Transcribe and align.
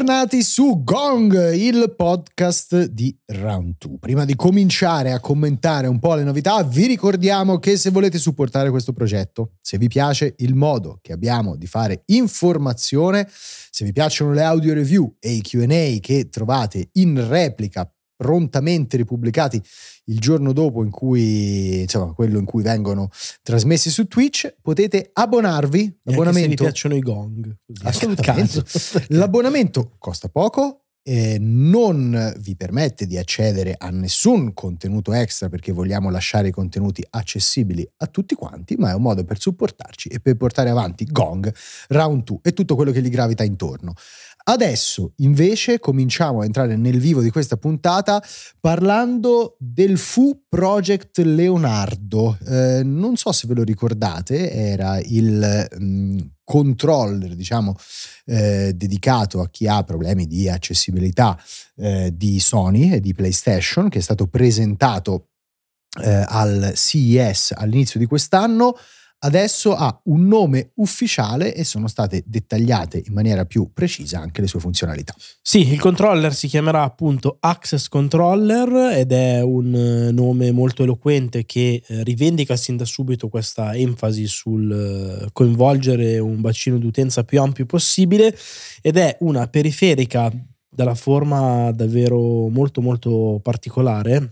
Bentornati 0.00 0.42
su 0.42 0.82
Gong, 0.82 1.52
il 1.52 1.92
podcast 1.94 2.86
di 2.86 3.14
Round 3.26 3.74
2. 3.76 3.98
Prima 3.98 4.24
di 4.24 4.34
cominciare 4.34 5.12
a 5.12 5.20
commentare 5.20 5.88
un 5.88 5.98
po' 5.98 6.14
le 6.14 6.24
novità, 6.24 6.62
vi 6.62 6.86
ricordiamo 6.86 7.58
che 7.58 7.76
se 7.76 7.90
volete 7.90 8.16
supportare 8.16 8.70
questo 8.70 8.94
progetto, 8.94 9.56
se 9.60 9.76
vi 9.76 9.88
piace 9.88 10.36
il 10.38 10.54
modo 10.54 11.00
che 11.02 11.12
abbiamo 11.12 11.54
di 11.54 11.66
fare 11.66 12.04
informazione, 12.06 13.28
se 13.28 13.84
vi 13.84 13.92
piacciono 13.92 14.32
le 14.32 14.42
audio 14.42 14.72
review 14.72 15.16
e 15.20 15.32
i 15.32 15.42
QA 15.42 15.98
che 16.00 16.30
trovate 16.30 16.88
in 16.92 17.28
replica 17.28 17.86
prontamente 18.20 18.98
ripubblicati 18.98 19.62
il 20.04 20.18
giorno 20.18 20.52
dopo 20.52 20.84
in 20.84 20.90
cui 20.90 21.80
insomma 21.80 22.12
quello 22.12 22.38
in 22.38 22.44
cui 22.44 22.62
vengono 22.62 23.08
trasmessi 23.42 23.88
su 23.88 24.06
Twitch 24.08 24.56
potete 24.60 25.08
abbonarvi. 25.10 26.00
L'abbonamento 26.02 26.48
vi 26.48 26.54
piacciono 26.56 26.94
i 26.96 27.00
gong 27.00 27.56
assolutamente. 27.82 28.62
L'abbonamento 29.08 29.94
costa 29.96 30.28
poco 30.28 30.80
eh, 31.02 31.38
non 31.40 32.34
vi 32.40 32.56
permette 32.56 33.06
di 33.06 33.16
accedere 33.16 33.74
a 33.78 33.88
nessun 33.88 34.52
contenuto 34.52 35.14
extra 35.14 35.48
perché 35.48 35.72
vogliamo 35.72 36.10
lasciare 36.10 36.48
i 36.48 36.52
contenuti 36.52 37.02
accessibili 37.08 37.88
a 37.98 38.06
tutti 38.06 38.34
quanti, 38.34 38.76
ma 38.76 38.90
è 38.90 38.94
un 38.94 39.02
modo 39.02 39.24
per 39.24 39.40
supportarci 39.40 40.08
e 40.10 40.20
per 40.20 40.36
portare 40.36 40.68
avanti 40.68 41.06
Gong, 41.06 41.52
Round 41.88 42.24
2 42.24 42.38
e 42.42 42.52
tutto 42.52 42.74
quello 42.74 42.92
che 42.92 43.00
gli 43.00 43.08
gravita 43.08 43.44
intorno. 43.44 43.94
Adesso 44.42 45.12
invece 45.16 45.78
cominciamo 45.78 46.40
a 46.40 46.44
entrare 46.44 46.76
nel 46.76 46.98
vivo 46.98 47.20
di 47.20 47.30
questa 47.30 47.56
puntata 47.56 48.22
parlando 48.58 49.56
del 49.58 49.98
Fu 49.98 50.44
Project 50.48 51.18
Leonardo. 51.18 52.38
Eh, 52.46 52.82
non 52.82 53.16
so 53.16 53.32
se 53.32 53.46
ve 53.46 53.54
lo 53.54 53.62
ricordate, 53.62 54.50
era 54.50 54.98
il 54.98 55.68
mh, 55.78 55.84
mm, 55.84 56.18
controller, 56.42 57.34
diciamo, 57.34 57.76
eh, 58.26 58.72
dedicato 58.74 59.40
a 59.40 59.48
chi 59.50 59.68
ha 59.68 59.84
problemi 59.84 60.26
di 60.26 60.48
accessibilità 60.48 61.38
eh, 61.76 62.10
di 62.14 62.40
Sony 62.40 62.92
e 62.92 63.00
di 63.00 63.14
PlayStation, 63.14 63.88
che 63.88 63.98
è 63.98 64.02
stato 64.02 64.26
presentato 64.26 65.28
eh, 66.02 66.24
al 66.26 66.72
CES 66.74 67.52
all'inizio 67.56 68.00
di 68.00 68.06
quest'anno 68.06 68.76
adesso 69.20 69.74
ha 69.74 70.00
un 70.04 70.26
nome 70.26 70.70
ufficiale 70.76 71.54
e 71.54 71.64
sono 71.64 71.88
state 71.88 72.22
dettagliate 72.26 73.02
in 73.06 73.12
maniera 73.12 73.44
più 73.44 73.70
precisa 73.72 74.20
anche 74.20 74.40
le 74.40 74.46
sue 74.46 74.60
funzionalità. 74.60 75.14
Sì, 75.42 75.72
il 75.72 75.80
controller 75.80 76.34
si 76.34 76.46
chiamerà 76.48 76.82
appunto 76.82 77.36
Access 77.40 77.88
Controller 77.88 78.96
ed 78.96 79.12
è 79.12 79.42
un 79.42 79.74
eh, 79.74 80.12
nome 80.12 80.52
molto 80.52 80.82
eloquente 80.82 81.44
che 81.44 81.82
eh, 81.86 82.02
rivendica 82.02 82.56
sin 82.56 82.76
da 82.76 82.84
subito 82.84 83.28
questa 83.28 83.74
enfasi 83.74 84.26
sul 84.26 84.70
eh, 85.24 85.28
coinvolgere 85.32 86.18
un 86.18 86.40
bacino 86.40 86.78
d'utenza 86.78 87.24
più 87.24 87.40
ampio 87.40 87.66
possibile 87.66 88.36
ed 88.80 88.96
è 88.96 89.16
una 89.20 89.46
periferica 89.48 90.32
dalla 90.72 90.94
forma 90.94 91.72
davvero 91.72 92.48
molto 92.48 92.80
molto 92.80 93.40
particolare 93.42 94.30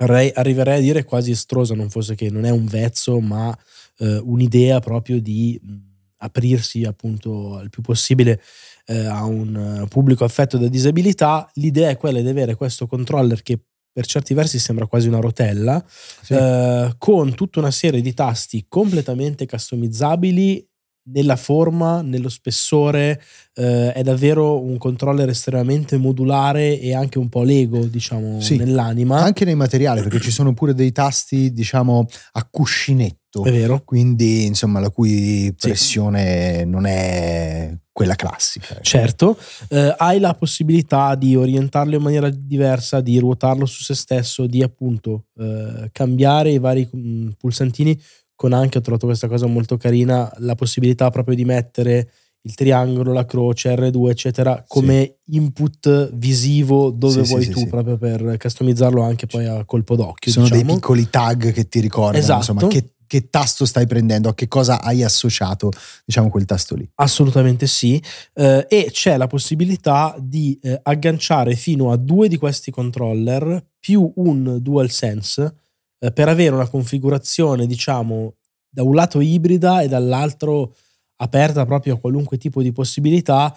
arriverei 0.00 0.78
a 0.78 0.80
dire 0.80 1.04
quasi 1.04 1.32
estrosa, 1.32 1.74
non 1.74 1.90
fosse 1.90 2.14
che 2.14 2.30
non 2.30 2.44
è 2.44 2.50
un 2.50 2.66
vezzo, 2.66 3.20
ma 3.20 3.56
eh, 3.98 4.16
un'idea 4.16 4.80
proprio 4.80 5.20
di 5.20 5.60
mh, 5.62 5.74
aprirsi 6.18 6.84
appunto 6.84 7.56
al 7.56 7.70
più 7.70 7.82
possibile 7.82 8.40
eh, 8.86 9.06
a 9.06 9.24
un 9.24 9.86
pubblico 9.88 10.24
affetto 10.24 10.58
da 10.58 10.68
disabilità. 10.68 11.48
L'idea 11.54 11.90
è 11.90 11.96
quella 11.96 12.20
di 12.20 12.28
avere 12.28 12.54
questo 12.54 12.86
controller 12.86 13.42
che 13.42 13.58
per 13.92 14.06
certi 14.06 14.34
versi 14.34 14.58
sembra 14.58 14.86
quasi 14.86 15.08
una 15.08 15.20
rotella, 15.20 15.84
sì. 16.22 16.32
eh, 16.34 16.94
con 16.96 17.34
tutta 17.34 17.58
una 17.58 17.72
serie 17.72 18.00
di 18.00 18.14
tasti 18.14 18.66
completamente 18.68 19.46
customizzabili 19.46 20.66
nella 21.04 21.36
forma, 21.36 22.02
nello 22.02 22.28
spessore, 22.28 23.20
eh, 23.54 23.92
è 23.92 24.02
davvero 24.02 24.60
un 24.60 24.78
controller 24.78 25.28
estremamente 25.28 25.96
modulare 25.96 26.78
e 26.78 26.94
anche 26.94 27.18
un 27.18 27.28
po' 27.28 27.42
Lego, 27.42 27.84
diciamo, 27.86 28.40
sì, 28.40 28.56
nell'anima. 28.56 29.20
Anche 29.20 29.44
nei 29.44 29.54
materiali, 29.54 30.02
perché 30.02 30.20
ci 30.20 30.30
sono 30.30 30.52
pure 30.52 30.74
dei 30.74 30.92
tasti, 30.92 31.52
diciamo, 31.52 32.06
a 32.32 32.48
cuscinetto. 32.48 33.44
È 33.44 33.50
vero. 33.50 33.82
Quindi, 33.84 34.46
insomma, 34.46 34.80
la 34.80 34.90
cui 34.90 35.54
pressione 35.58 36.58
sì. 36.58 36.64
non 36.66 36.86
è 36.86 37.72
quella 38.00 38.14
classica. 38.14 38.72
Ecco. 38.72 38.82
Certo, 38.82 39.38
eh, 39.68 39.94
hai 39.98 40.18
la 40.20 40.34
possibilità 40.34 41.14
di 41.14 41.36
orientarlo 41.36 41.96
in 41.96 42.02
maniera 42.02 42.30
diversa, 42.30 43.02
di 43.02 43.18
ruotarlo 43.18 43.66
su 43.66 43.82
se 43.82 43.94
stesso, 43.94 44.46
di 44.46 44.62
appunto 44.62 45.26
eh, 45.38 45.90
cambiare 45.92 46.50
i 46.50 46.58
vari 46.58 46.88
mm, 46.96 47.30
pulsantini 47.36 48.00
con 48.40 48.54
anche, 48.54 48.78
ho 48.78 48.80
trovato 48.80 49.04
questa 49.04 49.28
cosa 49.28 49.44
molto 49.44 49.76
carina, 49.76 50.32
la 50.38 50.54
possibilità 50.54 51.10
proprio 51.10 51.34
di 51.34 51.44
mettere 51.44 52.10
il 52.40 52.54
triangolo, 52.54 53.12
la 53.12 53.26
croce, 53.26 53.74
R2, 53.74 54.08
eccetera, 54.08 54.64
come 54.66 55.16
sì. 55.26 55.34
input 55.36 56.10
visivo 56.14 56.88
dove 56.90 57.22
sì, 57.22 57.28
vuoi 57.28 57.42
sì, 57.42 57.50
tu, 57.50 57.66
proprio 57.66 57.98
per 57.98 58.38
customizzarlo 58.38 59.02
anche 59.02 59.26
poi 59.26 59.44
a 59.44 59.62
colpo 59.66 59.94
d'occhio. 59.94 60.32
Sono 60.32 60.46
diciamo. 60.46 60.64
dei 60.64 60.74
piccoli 60.74 61.10
tag 61.10 61.52
che 61.52 61.68
ti 61.68 61.80
ricordano, 61.80 62.16
esatto. 62.16 62.38
insomma, 62.38 62.66
che, 62.68 62.94
che, 63.06 63.28
tasto 63.28 63.66
stai 63.66 63.86
prendendo, 63.86 64.30
a 64.30 64.34
che 64.34 64.48
cosa 64.48 64.80
hai 64.80 65.02
associato, 65.02 65.70
diciamo, 66.06 66.30
quel 66.30 66.46
tasto 66.46 66.76
lì. 66.76 66.90
Assolutamente 66.94 67.66
sì. 67.66 68.02
Eh, 68.32 68.64
e 68.70 68.88
c'è 68.90 69.18
la 69.18 69.26
possibilità 69.26 70.16
di 70.18 70.58
eh, 70.62 70.80
agganciare 70.82 71.56
fino 71.56 71.92
a 71.92 71.98
due 71.98 72.26
di 72.28 72.38
questi 72.38 72.70
controller 72.70 73.62
più 73.78 74.10
un 74.16 74.56
DualSense 74.62 75.56
eh, 76.00 76.10
per 76.12 76.28
avere 76.28 76.54
una 76.54 76.68
configurazione, 76.68 77.66
diciamo, 77.66 78.34
da 78.68 78.82
un 78.82 78.94
lato 78.94 79.20
ibrida 79.20 79.82
e 79.82 79.88
dall'altro 79.88 80.74
aperta 81.16 81.66
proprio 81.66 81.94
a 81.94 81.98
qualunque 81.98 82.38
tipo 82.38 82.62
di 82.62 82.72
possibilità 82.72 83.56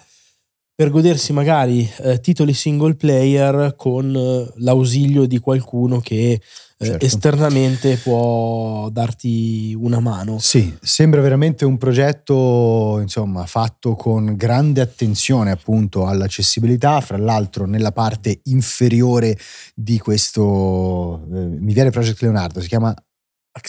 per 0.76 0.90
godersi 0.90 1.32
magari 1.32 1.88
eh, 2.00 2.20
titoli 2.20 2.52
single 2.52 2.96
player 2.96 3.74
con 3.76 4.14
eh, 4.14 4.52
l'ausilio 4.56 5.24
di 5.24 5.38
qualcuno 5.38 6.00
che 6.00 6.40
certo. 6.84 7.04
esternamente 7.04 7.96
può 7.96 8.88
darti 8.90 9.76
una 9.78 10.00
mano. 10.00 10.38
Sì, 10.38 10.76
sembra 10.80 11.20
veramente 11.20 11.64
un 11.64 11.78
progetto 11.78 12.98
insomma 13.00 13.46
fatto 13.46 13.94
con 13.94 14.34
grande 14.36 14.80
attenzione 14.80 15.50
appunto 15.50 16.06
all'accessibilità, 16.06 17.00
fra 17.00 17.16
l'altro 17.16 17.66
nella 17.66 17.92
parte 17.92 18.40
inferiore 18.44 19.36
di 19.74 19.98
questo 19.98 21.24
eh, 21.32 21.46
mi 21.46 21.72
viene 21.72 21.90
Project 21.90 22.22
Leonardo, 22.22 22.60
si 22.60 22.68
chiama 22.68 22.94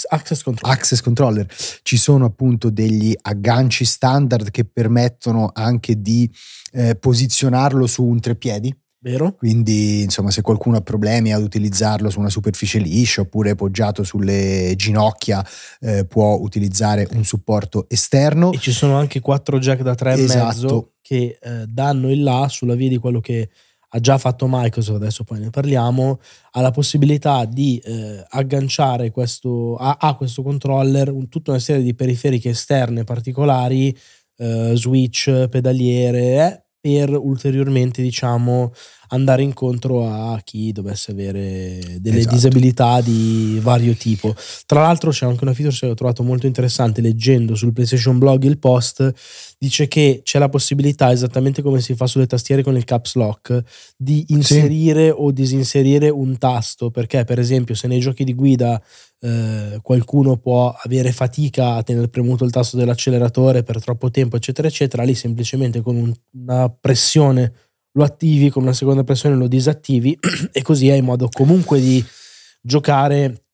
Access 0.09 0.41
controller. 0.41 0.77
Access 0.77 1.01
controller. 1.01 1.47
Ci 1.83 1.97
sono 1.97 2.25
appunto 2.25 2.71
degli 2.71 3.15
agganci 3.21 3.85
standard 3.85 4.49
che 4.49 4.65
permettono 4.65 5.51
anche 5.53 6.01
di 6.01 6.29
eh, 6.71 6.95
posizionarlo 6.95 7.85
su 7.85 8.03
un 8.03 8.19
treppiedi. 8.19 8.75
Vero. 9.05 9.35
Quindi, 9.35 10.01
insomma, 10.01 10.31
se 10.31 10.41
qualcuno 10.41 10.77
ha 10.77 10.81
problemi 10.81 11.31
ad 11.31 11.43
utilizzarlo 11.43 12.09
su 12.09 12.19
una 12.19 12.31
superficie 12.31 12.79
liscia 12.79 13.21
oppure 13.21 13.53
poggiato 13.53 14.03
sulle 14.03 14.73
ginocchia, 14.75 15.45
eh, 15.81 16.05
può 16.05 16.37
utilizzare 16.39 17.07
un 17.11 17.23
supporto 17.23 17.85
esterno. 17.87 18.51
E 18.51 18.57
ci 18.57 18.71
sono 18.71 18.97
anche 18.97 19.19
quattro 19.19 19.59
jack 19.59 19.83
da 19.83 19.91
3,5 19.91 20.19
esatto. 20.23 20.93
che 21.03 21.37
eh, 21.39 21.65
danno 21.67 22.09
il 22.09 22.23
là 22.23 22.47
sulla 22.49 22.73
via 22.73 22.89
di 22.89 22.97
quello 22.97 23.19
che 23.19 23.47
ha 23.89 23.99
già 23.99 24.17
fatto 24.17 24.47
Microsoft, 24.49 24.99
adesso 24.99 25.23
poi 25.23 25.39
ne 25.39 25.51
parliamo, 25.51 26.19
ha 26.53 26.61
la 26.61 26.71
possibilità 26.71 27.45
di 27.45 27.79
eh, 27.85 28.25
agganciare 28.27 29.11
questo, 29.11 29.75
a, 29.75 29.97
a, 29.99 30.15
questo 30.15 30.41
controller 30.41 31.11
un, 31.11 31.29
tutta 31.29 31.51
una 31.51 31.59
serie 31.59 31.83
di 31.83 31.93
periferiche 31.93 32.49
esterne 32.49 33.03
particolari, 33.03 33.95
eh, 34.37 34.71
switch, 34.73 35.47
pedaliere, 35.47 36.21
eh, 36.21 36.65
per 36.85 37.17
ulteriormente, 37.17 38.03
diciamo, 38.03 38.71
andare 39.09 39.43
incontro 39.43 40.07
a 40.07 40.39
chi 40.43 40.71
dovesse 40.71 41.11
avere 41.11 41.97
delle 41.99 42.19
esatto. 42.19 42.35
disabilità 42.35 43.01
di 43.01 43.59
vario 43.61 43.93
tipo. 43.93 44.35
Tra 44.65 44.81
l'altro 44.81 45.11
c'è 45.11 45.25
anche 45.25 45.43
una 45.43 45.53
feature 45.53 45.75
che 45.77 45.87
ho 45.87 45.93
trovato 45.93 46.23
molto 46.23 46.47
interessante 46.47 47.01
leggendo 47.01 47.55
sul 47.55 47.73
PlayStation 47.73 48.17
Blog 48.17 48.43
il 48.43 48.57
post, 48.57 49.13
dice 49.57 49.87
che 49.87 50.21
c'è 50.23 50.39
la 50.39 50.49
possibilità, 50.49 51.11
esattamente 51.11 51.61
come 51.61 51.81
si 51.81 51.95
fa 51.95 52.07
sulle 52.07 52.27
tastiere 52.27 52.63
con 52.63 52.75
il 52.75 52.83
caps 52.83 53.15
lock, 53.15 53.63
di 53.97 54.25
inserire 54.29 55.05
sì. 55.07 55.13
o 55.15 55.31
disinserire 55.31 56.09
un 56.09 56.37
tasto, 56.37 56.91
perché 56.91 57.23
per 57.23 57.39
esempio 57.39 57.75
se 57.75 57.87
nei 57.87 57.99
giochi 57.99 58.23
di 58.23 58.33
guida 58.33 58.81
eh, 59.21 59.79
qualcuno 59.81 60.37
può 60.37 60.75
avere 60.83 61.11
fatica 61.11 61.75
a 61.75 61.83
tenere 61.83 62.09
premuto 62.09 62.43
il 62.43 62.51
tasto 62.51 62.77
dell'acceleratore 62.77 63.63
per 63.63 63.81
troppo 63.81 64.11
tempo, 64.11 64.35
eccetera, 64.35 64.67
eccetera, 64.67 65.03
lì 65.03 65.15
semplicemente 65.15 65.81
con 65.81 65.95
un, 65.95 66.13
una 66.33 66.69
pressione 66.69 67.51
lo 67.95 68.03
attivi, 68.03 68.49
con 68.49 68.63
una 68.63 68.73
seconda 68.73 69.03
pressione 69.03 69.35
lo 69.35 69.47
disattivi 69.47 70.17
e 70.51 70.61
così 70.61 70.89
hai 70.89 71.01
modo 71.01 71.29
comunque 71.31 71.79
di 71.79 72.03
giocare 72.61 73.45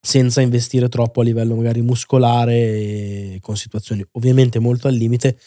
senza 0.00 0.40
investire 0.40 0.88
troppo 0.88 1.20
a 1.20 1.24
livello 1.24 1.54
magari 1.56 1.82
muscolare 1.82 2.54
e 2.54 3.38
con 3.40 3.56
situazioni 3.56 4.04
ovviamente 4.12 4.58
molto 4.58 4.88
al 4.88 4.94
limite, 4.94 5.38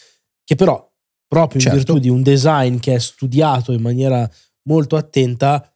che 0.44 0.54
però 0.54 0.90
proprio 1.26 1.60
certo. 1.60 1.76
in 1.76 1.84
virtù 1.84 2.00
di 2.00 2.08
un 2.08 2.22
design 2.22 2.78
che 2.78 2.94
è 2.94 2.98
studiato 2.98 3.72
in 3.72 3.80
maniera 3.80 4.28
molto 4.64 4.96
attenta 4.96 5.71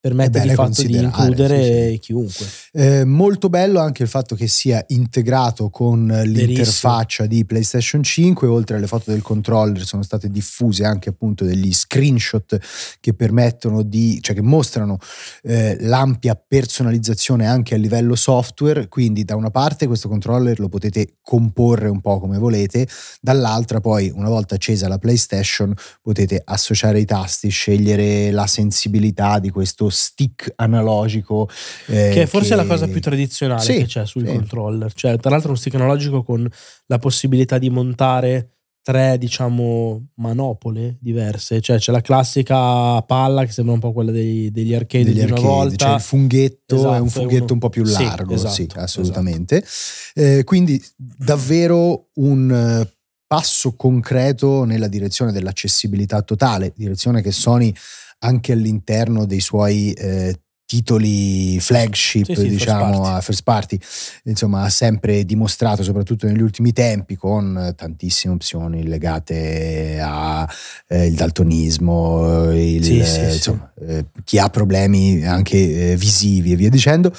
permette 0.00 0.40
di 0.40 0.48
fatto 0.54 0.82
di 0.82 0.96
includere 0.96 1.62
sì, 1.62 1.92
sì. 1.92 1.98
chiunque. 1.98 2.46
Eh, 2.72 3.04
molto 3.04 3.50
bello 3.50 3.80
anche 3.80 4.02
il 4.02 4.08
fatto 4.08 4.34
che 4.34 4.48
sia 4.48 4.82
integrato 4.88 5.68
con 5.68 6.06
l'interfaccia 6.06 7.26
di 7.26 7.44
PlayStation 7.44 8.02
5, 8.02 8.48
oltre 8.48 8.76
alle 8.76 8.86
foto 8.86 9.10
del 9.10 9.20
controller 9.20 9.84
sono 9.84 10.02
state 10.02 10.30
diffuse 10.30 10.84
anche 10.84 11.10
appunto 11.10 11.44
degli 11.44 11.72
screenshot 11.72 12.58
che 12.98 13.12
permettono 13.12 13.82
di, 13.82 14.18
cioè 14.22 14.34
che 14.34 14.40
mostrano 14.40 14.96
eh, 15.42 15.76
l'ampia 15.80 16.34
personalizzazione 16.34 17.46
anche 17.46 17.74
a 17.74 17.78
livello 17.78 18.14
software, 18.14 18.88
quindi 18.88 19.24
da 19.24 19.36
una 19.36 19.50
parte 19.50 19.86
questo 19.86 20.08
controller 20.08 20.58
lo 20.60 20.70
potete 20.70 21.16
comporre 21.20 21.90
un 21.90 22.00
po' 22.00 22.18
come 22.20 22.38
volete, 22.38 22.88
dall'altra 23.20 23.80
poi 23.80 24.10
una 24.14 24.30
volta 24.30 24.54
accesa 24.54 24.88
la 24.88 24.98
PlayStation 24.98 25.74
potete 26.00 26.40
associare 26.42 27.00
i 27.00 27.04
tasti, 27.04 27.50
scegliere 27.50 28.30
la 28.30 28.46
sensibilità 28.46 29.38
di 29.38 29.50
questo 29.50 29.89
stick 29.90 30.52
analogico. 30.56 31.48
Eh, 31.86 32.10
che 32.12 32.22
è 32.22 32.26
forse 32.26 32.50
che... 32.50 32.56
la 32.56 32.66
cosa 32.66 32.86
più 32.86 33.00
tradizionale 33.00 33.62
sì, 33.62 33.78
che 33.78 33.86
c'è 33.86 34.06
sul 34.06 34.26
sì. 34.26 34.32
controller. 34.32 34.92
Cioè, 34.92 35.18
tra 35.18 35.30
l'altro, 35.30 35.50
uno 35.50 35.58
stick 35.58 35.74
analogico 35.74 36.22
con 36.22 36.48
la 36.86 36.98
possibilità 36.98 37.58
di 37.58 37.70
montare 37.70 38.54
tre, 38.82 39.18
diciamo, 39.18 40.06
manopole 40.16 40.96
diverse. 41.00 41.60
Cioè, 41.60 41.78
c'è 41.78 41.92
la 41.92 42.00
classica 42.00 43.02
palla 43.02 43.44
che 43.44 43.52
sembra 43.52 43.74
un 43.74 43.80
po' 43.80 43.92
quella 43.92 44.10
dei, 44.10 44.50
degli 44.50 44.74
arcade 44.74 45.04
degli 45.04 45.14
di 45.14 45.20
una 45.24 45.34
arcade. 45.34 45.46
volta. 45.46 45.86
C'è 45.86 45.94
il 45.94 46.00
funghetto, 46.00 46.74
esatto, 46.76 46.94
è 46.94 46.98
un 46.98 47.06
esatto, 47.06 47.20
funghetto 47.20 47.44
uno... 47.44 47.52
un 47.52 47.58
po' 47.58 47.68
più 47.68 47.84
largo, 47.84 48.36
sì, 48.36 48.46
esatto, 48.46 48.54
sì 48.54 48.68
assolutamente. 48.74 49.56
Esatto. 49.58 50.38
Eh, 50.38 50.44
quindi, 50.44 50.82
davvero 50.96 52.08
un 52.14 52.88
passo 53.26 53.76
concreto 53.76 54.64
nella 54.64 54.88
direzione 54.88 55.30
dell'accessibilità 55.30 56.20
totale, 56.22 56.72
direzione 56.74 57.22
che 57.22 57.30
Sony 57.30 57.72
anche 58.20 58.52
all'interno 58.52 59.26
dei 59.26 59.40
suoi 59.40 59.92
eh, 59.92 60.40
titoli 60.70 61.58
flagship, 61.58 62.26
sì, 62.26 62.34
sì, 62.36 62.48
diciamo, 62.48 63.02
first 63.02 63.10
a 63.10 63.20
first 63.20 63.42
party, 63.42 63.78
insomma, 64.24 64.62
ha 64.62 64.68
sempre 64.68 65.24
dimostrato, 65.24 65.82
soprattutto 65.82 66.26
negli 66.26 66.40
ultimi 66.40 66.72
tempi, 66.72 67.16
con 67.16 67.74
tantissime 67.76 68.34
opzioni 68.34 68.86
legate 68.86 69.98
al 70.00 70.48
eh, 70.86 71.10
daltonismo, 71.10 72.52
il, 72.52 72.84
sì, 72.84 72.98
insomma, 72.98 73.72
eh, 73.80 74.06
chi 74.22 74.38
ha 74.38 74.48
problemi 74.48 75.26
anche 75.26 75.90
eh, 75.90 75.96
visivi 75.96 76.52
e 76.52 76.56
via 76.56 76.70
dicendo. 76.70 77.12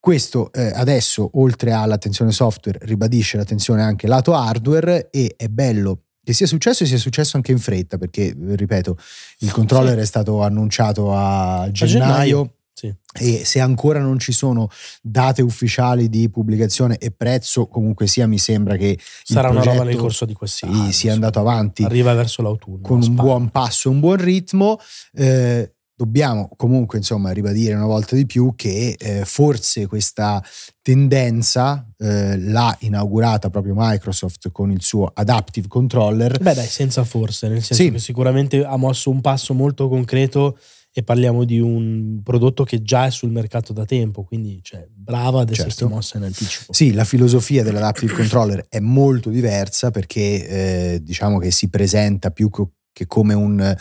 Questo 0.00 0.50
eh, 0.52 0.72
adesso, 0.74 1.30
oltre 1.34 1.72
all'attenzione 1.72 2.32
software, 2.32 2.78
ribadisce 2.82 3.36
l'attenzione 3.36 3.82
anche 3.82 4.08
lato 4.08 4.34
hardware 4.34 5.10
e 5.10 5.34
è 5.36 5.46
bello 5.46 6.06
che 6.22 6.32
sia 6.32 6.46
successo 6.46 6.84
e 6.84 6.86
sia 6.86 6.98
successo 6.98 7.36
anche 7.36 7.52
in 7.52 7.58
fretta, 7.58 7.98
perché, 7.98 8.36
ripeto, 8.38 8.96
il 9.40 9.52
controller 9.52 9.94
sì. 9.94 10.00
è 10.00 10.06
stato 10.06 10.42
annunciato 10.42 11.14
a 11.14 11.68
gennaio. 11.70 11.82
A 11.82 11.86
gennaio. 11.86 12.54
Sì. 12.72 12.94
E 13.12 13.44
se 13.44 13.60
ancora 13.60 14.00
non 14.00 14.18
ci 14.18 14.32
sono 14.32 14.70
date 15.02 15.42
ufficiali 15.42 16.08
di 16.08 16.30
pubblicazione 16.30 16.96
e 16.96 17.10
prezzo, 17.10 17.66
comunque 17.66 18.06
sia, 18.06 18.26
mi 18.26 18.38
sembra 18.38 18.76
che 18.76 18.98
sarà 19.22 19.50
una 19.50 19.62
roba 19.62 19.84
nel 19.84 19.96
corso 19.96 20.24
di 20.24 20.32
quest'anno. 20.32 20.86
Sì, 20.86 20.92
sia 20.92 21.12
andato 21.12 21.40
avanti. 21.40 21.82
Arriva 21.82 22.14
verso 22.14 22.40
l'autunno. 22.40 22.80
Con 22.80 23.02
un 23.02 23.14
buon 23.14 23.50
passo, 23.50 23.90
un 23.90 24.00
buon 24.00 24.16
ritmo. 24.16 24.78
Eh, 25.12 25.74
dobbiamo 26.00 26.48
comunque 26.56 26.96
insomma 26.96 27.30
ribadire 27.30 27.74
una 27.74 27.84
volta 27.84 28.16
di 28.16 28.24
più 28.24 28.54
che 28.56 28.96
eh, 28.98 29.26
forse 29.26 29.86
questa 29.86 30.42
tendenza 30.80 31.86
eh, 31.98 32.38
l'ha 32.38 32.74
inaugurata 32.80 33.50
proprio 33.50 33.74
Microsoft 33.76 34.50
con 34.50 34.70
il 34.70 34.80
suo 34.80 35.10
Adaptive 35.12 35.68
Controller. 35.68 36.38
Beh 36.40 36.54
dai, 36.54 36.66
senza 36.66 37.04
forse, 37.04 37.48
nel 37.48 37.62
senso 37.62 37.82
sì. 37.82 37.90
che 37.90 37.98
sicuramente 37.98 38.64
ha 38.64 38.76
mosso 38.78 39.10
un 39.10 39.20
passo 39.20 39.52
molto 39.52 39.90
concreto 39.90 40.58
e 40.90 41.02
parliamo 41.02 41.44
di 41.44 41.60
un 41.60 42.22
prodotto 42.24 42.64
che 42.64 42.80
già 42.80 43.04
è 43.04 43.10
sul 43.10 43.30
mercato 43.30 43.74
da 43.74 43.84
tempo, 43.84 44.24
quindi 44.24 44.60
cioè, 44.62 44.88
brava 44.90 45.42
ad 45.42 45.50
essersi 45.50 45.80
certo. 45.80 45.94
mossa 45.94 46.16
in 46.16 46.24
anticipo. 46.24 46.72
Sì, 46.72 46.94
la 46.94 47.04
filosofia 47.04 47.62
dell'Adaptive 47.62 48.14
Controller 48.14 48.64
è 48.70 48.80
molto 48.80 49.28
diversa 49.28 49.90
perché 49.90 50.48
eh, 50.48 51.00
diciamo 51.02 51.38
che 51.38 51.50
si 51.50 51.68
presenta 51.68 52.30
più 52.30 52.48
che 52.92 53.06
come 53.06 53.34
un 53.34 53.76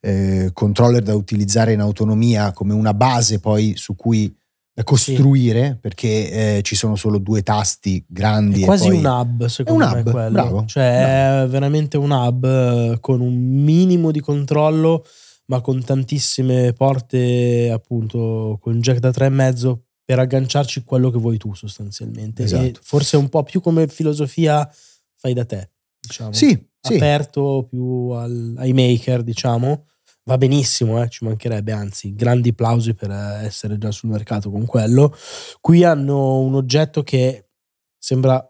eh, 0.00 0.50
controller 0.52 1.02
da 1.02 1.14
utilizzare 1.14 1.72
in 1.72 1.80
autonomia, 1.80 2.52
come 2.52 2.72
una 2.72 2.94
base 2.94 3.40
poi 3.40 3.74
su 3.76 3.94
cui 3.94 4.34
da 4.76 4.82
costruire 4.82 5.74
sì. 5.74 5.78
perché 5.80 6.56
eh, 6.56 6.62
ci 6.62 6.74
sono 6.74 6.96
solo 6.96 7.18
due 7.18 7.42
tasti 7.42 8.04
grandi. 8.08 8.62
È 8.62 8.64
quasi 8.64 8.88
poi... 8.88 8.96
un 8.98 9.04
hub, 9.04 9.46
secondo 9.46 9.84
un 9.84 9.90
me. 9.92 10.00
Hub, 10.00 10.10
quello. 10.10 10.30
Bravo, 10.30 10.64
cioè, 10.66 10.98
bravo. 10.98 11.44
è 11.44 11.48
veramente 11.48 11.96
un 11.96 12.10
hub 12.10 12.44
eh, 12.44 12.96
con 13.00 13.20
un 13.20 13.34
minimo 13.34 14.10
di 14.10 14.20
controllo, 14.20 15.06
ma 15.46 15.60
con 15.60 15.82
tantissime 15.84 16.72
porte, 16.72 17.70
appunto, 17.72 18.58
con 18.60 18.80
jack 18.80 18.98
da 18.98 19.10
3,5 19.10 19.78
per 20.04 20.18
agganciarci 20.18 20.82
quello 20.82 21.10
che 21.10 21.18
vuoi 21.18 21.38
tu, 21.38 21.54
sostanzialmente. 21.54 22.42
Esatto. 22.42 22.80
Forse 22.82 23.16
un 23.16 23.28
po' 23.28 23.44
più 23.44 23.60
come 23.60 23.86
filosofia 23.86 24.68
fai 25.14 25.34
da 25.34 25.44
te, 25.44 25.70
diciamo. 26.00 26.32
Sì, 26.32 26.60
aperto 26.88 27.66
più 27.68 28.10
al, 28.10 28.54
ai 28.58 28.72
maker, 28.72 29.22
diciamo. 29.22 29.86
Va 30.26 30.38
benissimo, 30.38 31.02
eh, 31.02 31.08
ci 31.10 31.24
mancherebbe, 31.24 31.72
anzi, 31.72 32.14
grandi 32.14 32.54
plausi 32.54 32.94
per 32.94 33.10
essere 33.10 33.76
già 33.76 33.90
sul 33.90 34.08
mercato 34.08 34.50
con 34.50 34.64
quello. 34.64 35.14
Qui 35.60 35.84
hanno 35.84 36.38
un 36.38 36.54
oggetto 36.54 37.02
che 37.02 37.50
sembra 37.98 38.42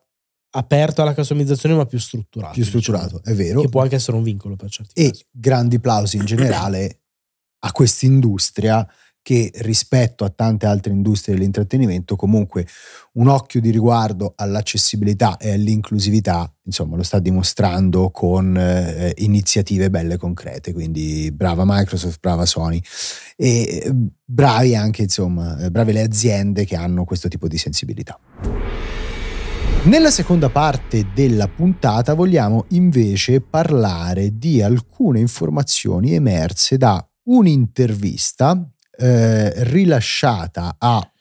aperto 0.56 1.02
alla 1.02 1.14
customizzazione 1.14 1.74
ma 1.74 1.84
più 1.84 1.98
strutturato. 1.98 2.52
Più 2.52 2.64
strutturato, 2.64 3.18
diciamo, 3.18 3.22
è 3.24 3.34
vero. 3.34 3.60
Che 3.60 3.68
può 3.68 3.82
anche 3.82 3.96
essere 3.96 4.16
un 4.16 4.22
vincolo 4.22 4.54
per 4.54 4.70
certi 4.70 4.92
e 5.00 5.10
casi. 5.10 5.22
E 5.22 5.26
grandi 5.30 5.80
plausi 5.80 6.16
in 6.16 6.24
generale 6.24 7.00
a 7.64 7.72
questa 7.72 8.06
industria 8.06 8.86
che 9.24 9.50
rispetto 9.54 10.24
a 10.24 10.28
tante 10.28 10.66
altre 10.66 10.92
industrie 10.92 11.34
dell'intrattenimento 11.34 12.14
comunque 12.14 12.66
un 13.14 13.28
occhio 13.28 13.58
di 13.58 13.70
riguardo 13.70 14.34
all'accessibilità 14.36 15.38
e 15.38 15.52
all'inclusività 15.52 16.52
insomma 16.64 16.96
lo 16.96 17.02
sta 17.02 17.20
dimostrando 17.20 18.10
con 18.10 18.54
eh, 18.54 19.14
iniziative 19.16 19.88
belle 19.88 20.18
concrete. 20.18 20.74
Quindi 20.74 21.32
brava 21.32 21.62
Microsoft 21.64 22.18
brava 22.20 22.44
Sony. 22.44 22.82
E 23.34 23.90
bravi 24.22 24.76
anche 24.76 25.02
insomma 25.02 25.54
brave 25.70 25.92
le 25.92 26.02
aziende 26.02 26.66
che 26.66 26.76
hanno 26.76 27.04
questo 27.04 27.28
tipo 27.28 27.48
di 27.48 27.56
sensibilità. 27.56 28.20
Nella 29.84 30.10
seconda 30.10 30.50
parte 30.50 31.06
della 31.14 31.48
puntata 31.48 32.12
vogliamo 32.12 32.66
invece 32.70 33.40
parlare 33.40 34.36
di 34.36 34.60
alcune 34.60 35.20
informazioni 35.20 36.12
emerse 36.12 36.76
da 36.76 37.06
un'intervista 37.24 38.68
eh, 38.96 39.64
rilasciata 39.64 40.76
a 40.78 41.12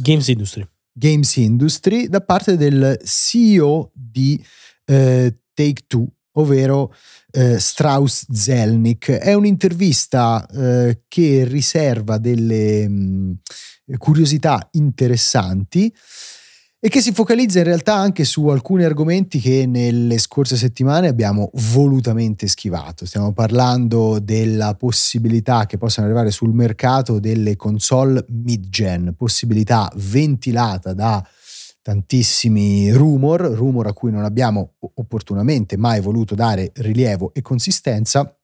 Games 0.00 0.28
Industry. 0.28 0.66
Games 0.92 1.36
Industry 1.36 2.08
da 2.08 2.20
parte 2.20 2.56
del 2.56 3.00
CEO 3.04 3.90
di 3.92 4.42
eh, 4.84 5.38
Take 5.52 5.84
Two, 5.86 6.06
ovvero 6.32 6.94
eh, 7.30 7.58
Strauss 7.58 8.30
Zelnick. 8.30 9.10
È 9.10 9.34
un'intervista 9.34 10.46
eh, 10.46 11.02
che 11.08 11.44
riserva 11.44 12.18
delle 12.18 12.88
mh, 12.88 13.38
curiosità 13.98 14.68
interessanti 14.72 15.92
e 16.84 16.90
che 16.90 17.00
si 17.00 17.12
focalizza 17.12 17.60
in 17.60 17.64
realtà 17.64 17.94
anche 17.94 18.24
su 18.24 18.46
alcuni 18.48 18.84
argomenti 18.84 19.40
che 19.40 19.64
nelle 19.64 20.18
scorse 20.18 20.54
settimane 20.54 21.08
abbiamo 21.08 21.48
volutamente 21.72 22.46
schivato. 22.46 23.06
Stiamo 23.06 23.32
parlando 23.32 24.18
della 24.18 24.74
possibilità 24.74 25.64
che 25.64 25.78
possano 25.78 26.06
arrivare 26.06 26.30
sul 26.30 26.52
mercato 26.52 27.20
delle 27.20 27.56
console 27.56 28.22
mid-gen, 28.28 29.14
possibilità 29.16 29.90
ventilata 29.94 30.92
da 30.92 31.26
tantissimi 31.80 32.92
rumor, 32.92 33.40
rumor 33.40 33.86
a 33.86 33.94
cui 33.94 34.10
non 34.10 34.24
abbiamo 34.24 34.74
opportunamente 34.96 35.78
mai 35.78 36.02
voluto 36.02 36.34
dare 36.34 36.70
rilievo 36.74 37.32
e 37.32 37.40
consistenza. 37.40 38.36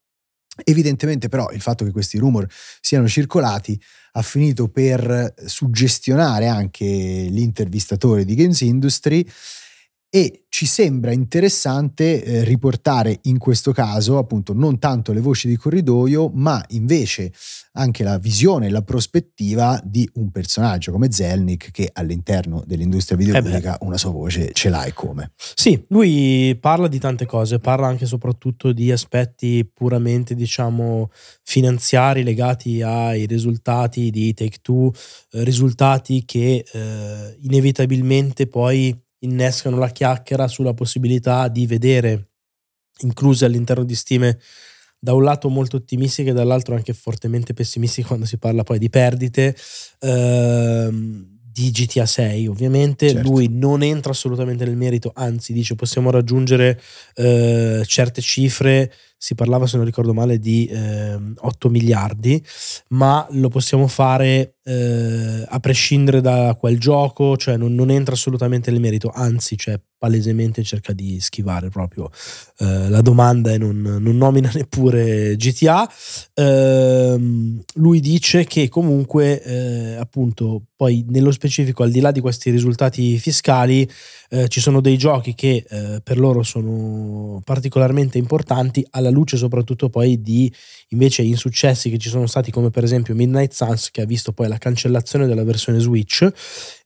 Evidentemente 0.65 1.29
però 1.29 1.51
il 1.53 1.61
fatto 1.61 1.85
che 1.85 1.93
questi 1.93 2.19
rumor 2.19 2.47
siano 2.81 3.07
circolati 3.09 3.81
ha 4.13 4.23
finito 4.23 4.69
per 4.69 5.35
suggestionare 5.47 6.49
anche 6.49 6.85
gli 6.85 7.41
intervistatori 7.41 8.25
di 8.25 8.35
Games 8.35 8.61
Industry 8.61 9.25
e 10.11 10.45
ci 10.49 10.67
sembra 10.67 11.13
interessante 11.13 12.23
eh, 12.23 12.45
riportare 12.45 13.21
in 13.23 13.39
questo 13.39 13.73
caso 13.73 14.19
appunto 14.19 14.53
non 14.53 14.79
tanto 14.79 15.13
le 15.13 15.21
voci 15.21 15.47
di 15.47 15.57
corridoio 15.57 16.31
ma 16.35 16.63
invece 16.71 17.33
anche 17.75 18.03
la 18.03 18.19
visione 18.19 18.69
la 18.69 18.83
prospettiva 18.83 19.81
di 19.85 20.09
un 20.15 20.33
personaggio 20.33 20.91
come 20.91 21.13
Zelnick 21.13 21.71
che 21.71 21.89
all'interno 21.93 22.65
dell'industria 22.67 23.17
videoludica 23.17 23.75
eh 23.75 23.79
una 23.81 23.97
sua 23.97 24.11
voce 24.11 24.53
ce 24.53 24.69
l'ha 24.69 24.85
e 24.85 24.93
come. 24.93 25.33
Sì, 25.37 25.85
lui 25.89 26.57
parla 26.61 26.89
di 26.89 26.99
tante 26.99 27.27
cose, 27.27 27.59
parla 27.59 27.87
anche 27.87 28.05
e 28.05 28.07
soprattutto 28.07 28.73
di 28.73 28.91
aspetti 28.91 29.69
puramente 29.73 30.35
diciamo 30.35 31.11
finanziari 31.43 32.23
legati 32.23 32.83
ai 32.83 33.27
risultati 33.27 34.11
di 34.11 34.33
Take 34.35 34.59
Two, 34.63 34.93
eh, 35.33 35.45
risultati 35.45 36.25
che 36.25 36.65
eh, 36.71 37.37
inevitabilmente 37.43 38.47
poi 38.47 38.97
innescano 39.21 39.79
la 39.79 39.89
chiacchiera 39.89 40.49
sulla 40.49 40.75
possibilità 40.75 41.49
di 41.49 41.67
vedere 41.67 42.29
incluse 43.01 43.45
all'interno 43.45 43.85
di 43.85 43.95
Steam 43.95 44.37
da 44.99 45.15
un 45.15 45.23
lato 45.25 45.49
molto 45.49 45.77
ottimistiche 45.77 46.31
e 46.31 46.33
dall'altro 46.35 46.75
anche 46.75 46.93
fortemente 46.93 47.55
pessimistiche 47.55 48.07
quando 48.07 48.27
si 48.27 48.37
parla 48.37 48.63
poi 48.63 48.79
di 48.79 48.91
perdite. 48.91 49.57
Ehm, 50.01 51.39
di 51.53 51.71
GTA 51.73 52.07
6 52.07 52.47
ovviamente 52.47 53.11
certo. 53.11 53.29
lui 53.29 53.49
non 53.51 53.83
entra 53.83 54.13
assolutamente 54.13 54.65
nel 54.65 54.77
merito 54.77 55.11
anzi 55.15 55.53
dice 55.53 55.75
possiamo 55.75 56.11
raggiungere 56.11 56.81
eh, 57.17 57.83
certe 57.85 58.21
cifre 58.21 58.93
si 59.23 59.35
parlava 59.35 59.67
se 59.67 59.77
non 59.77 59.85
ricordo 59.85 60.15
male 60.15 60.39
di 60.39 60.65
eh, 60.65 61.19
8 61.37 61.69
miliardi 61.69 62.43
ma 62.89 63.27
lo 63.33 63.51
possiamo 63.51 63.87
fare 63.87 64.55
eh, 64.65 65.45
a 65.47 65.61
prescindere 65.61 66.23
da 66.23 66.57
quel 66.59 66.81
gioco 66.81 67.37
cioè 67.37 67.59
non, 67.59 67.75
non, 67.75 67.91
entra 67.91 68.15
assolutamente 68.15 68.71
nel 68.71 68.81
merito 68.81 69.11
anzi 69.15 69.59
cioè 69.59 69.79
palesemente 70.01 70.63
cerca 70.63 70.95
di 70.95 71.21
schivare 71.21 71.69
proprio 71.69 72.11
eh, 72.61 72.89
la 72.89 73.03
domanda 73.03 73.53
e 73.53 73.59
non, 73.59 73.83
non, 73.83 74.17
nomina 74.17 74.51
neppure 74.55 75.37
GTA. 75.37 75.87
Eh, 76.33 77.61
lui 77.75 78.01
dice 78.01 78.45
che 78.45 78.71
comunque, 78.71 79.43
eh, 79.43 79.97
appunto, 79.97 80.63
poi 80.75 81.05
nello 81.07 81.31
specifico, 81.31 81.83
al 81.83 81.91
di 81.91 82.01
là 82.01 82.13
di 82.13 82.21
questi 82.21 82.49
risultati 82.49 83.19
fiscali, 83.19 83.87
eh, 84.31 84.49
ci 84.49 84.61
sono 84.61 84.81
dei 84.81 84.97
giochi 84.97 85.35
che 85.35 85.67
eh, 85.69 86.01
per 86.03 86.19
loro 86.19 86.43
sono 86.43 87.43
particolarmente 87.45 88.17
importanti, 88.17 88.85
alla 89.11 89.19
luce 89.19 89.37
soprattutto 89.37 89.91
poi 89.91 90.23
di 90.23 90.51
invece 90.89 91.23
insuccessi 91.23 91.91
che 91.91 91.99
ci 91.99 92.09
sono 92.09 92.27
stati, 92.27 92.51
come 92.51 92.71
per 92.71 92.85
esempio 92.85 93.15
Midnight 93.15 93.53
Suns, 93.53 93.91
che 93.91 94.01
ha 94.01 94.07
visto 94.07 94.33
poi 94.33 94.49
la 94.49 94.59
cancellazione 94.59 95.27
della 95.27 95.45
versione 95.45 95.79
Switch. 95.81 96.29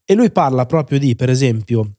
E 0.04 0.14
lui 0.14 0.30
parla 0.30 0.66
proprio 0.66 0.98
di, 0.98 1.14
per 1.14 1.30
esempio, 1.30 1.96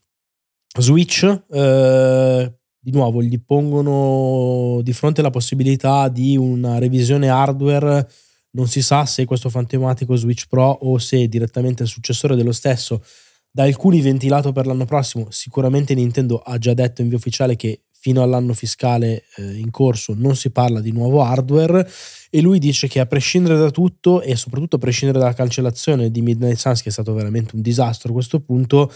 Switch, 0.78 1.24
eh, 1.24 2.54
di 2.80 2.92
nuovo, 2.92 3.24
gli 3.24 3.42
pongono 3.42 4.82
di 4.82 4.94
fronte 4.94 5.22
la 5.22 5.30
possibilità 5.30 6.08
di 6.10 6.38
una 6.38 6.78
revisione 6.78 7.30
hardware. 7.30 8.08
Non 8.52 8.68
si 8.68 8.82
sa 8.82 9.06
se 9.06 9.26
questo 9.26 9.50
fantomatico 9.50 10.16
Switch 10.16 10.46
Pro 10.48 10.70
o 10.70 10.98
se 10.98 11.28
direttamente 11.28 11.84
il 11.84 11.90
successore 11.90 12.36
dello 12.36 12.52
stesso, 12.52 13.04
da 13.50 13.64
alcuni 13.64 14.02
ventilato 14.02 14.52
per 14.52 14.66
l'anno 14.66 14.86
prossimo. 14.86 15.28
Sicuramente 15.30 15.94
Nintendo 15.94 16.40
ha 16.40 16.58
già 16.58 16.74
detto 16.74 17.02
in 17.02 17.08
via 17.08 17.18
ufficiale 17.18 17.56
che 17.56 17.85
fino 18.06 18.22
all'anno 18.22 18.54
fiscale 18.54 19.24
eh, 19.38 19.58
in 19.58 19.72
corso 19.72 20.14
non 20.16 20.36
si 20.36 20.52
parla 20.52 20.80
di 20.80 20.92
nuovo 20.92 21.24
hardware 21.24 21.90
e 22.30 22.40
lui 22.40 22.60
dice 22.60 22.88
che 22.88 23.00
a 23.00 23.08
prescindere 23.08 23.58
da 23.58 23.72
tutto 23.72 24.22
e 24.22 24.36
soprattutto 24.36 24.76
a 24.76 24.80
prescindere 24.80 25.18
dalla 25.18 25.34
cancellazione 25.34 26.12
di 26.12 26.22
Midnight 26.22 26.56
Suns 26.56 26.84
che 26.84 26.90
è 26.90 26.92
stato 26.92 27.16
veramente 27.16 27.56
un 27.56 27.64
disastro 27.64 28.10
a 28.10 28.14
questo 28.14 28.42
punto 28.42 28.92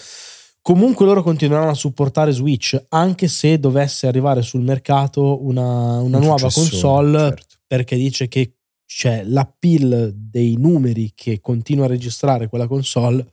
Comunque 0.61 1.05
loro 1.05 1.23
continueranno 1.23 1.71
a 1.71 1.73
supportare 1.73 2.31
Switch 2.33 2.79
anche 2.89 3.27
se 3.27 3.59
dovesse 3.59 4.05
arrivare 4.05 4.43
sul 4.43 4.61
mercato 4.61 5.43
una, 5.43 5.99
una 6.01 6.17
un 6.17 6.23
nuova 6.23 6.51
console 6.51 7.17
certo. 7.17 7.55
perché 7.65 7.95
dice 7.95 8.27
che 8.27 8.57
c'è 8.85 9.23
l'appeal 9.23 10.13
dei 10.13 10.55
numeri 10.55 11.13
che 11.15 11.39
continua 11.41 11.85
a 11.85 11.87
registrare 11.87 12.47
quella 12.47 12.67
console 12.67 13.25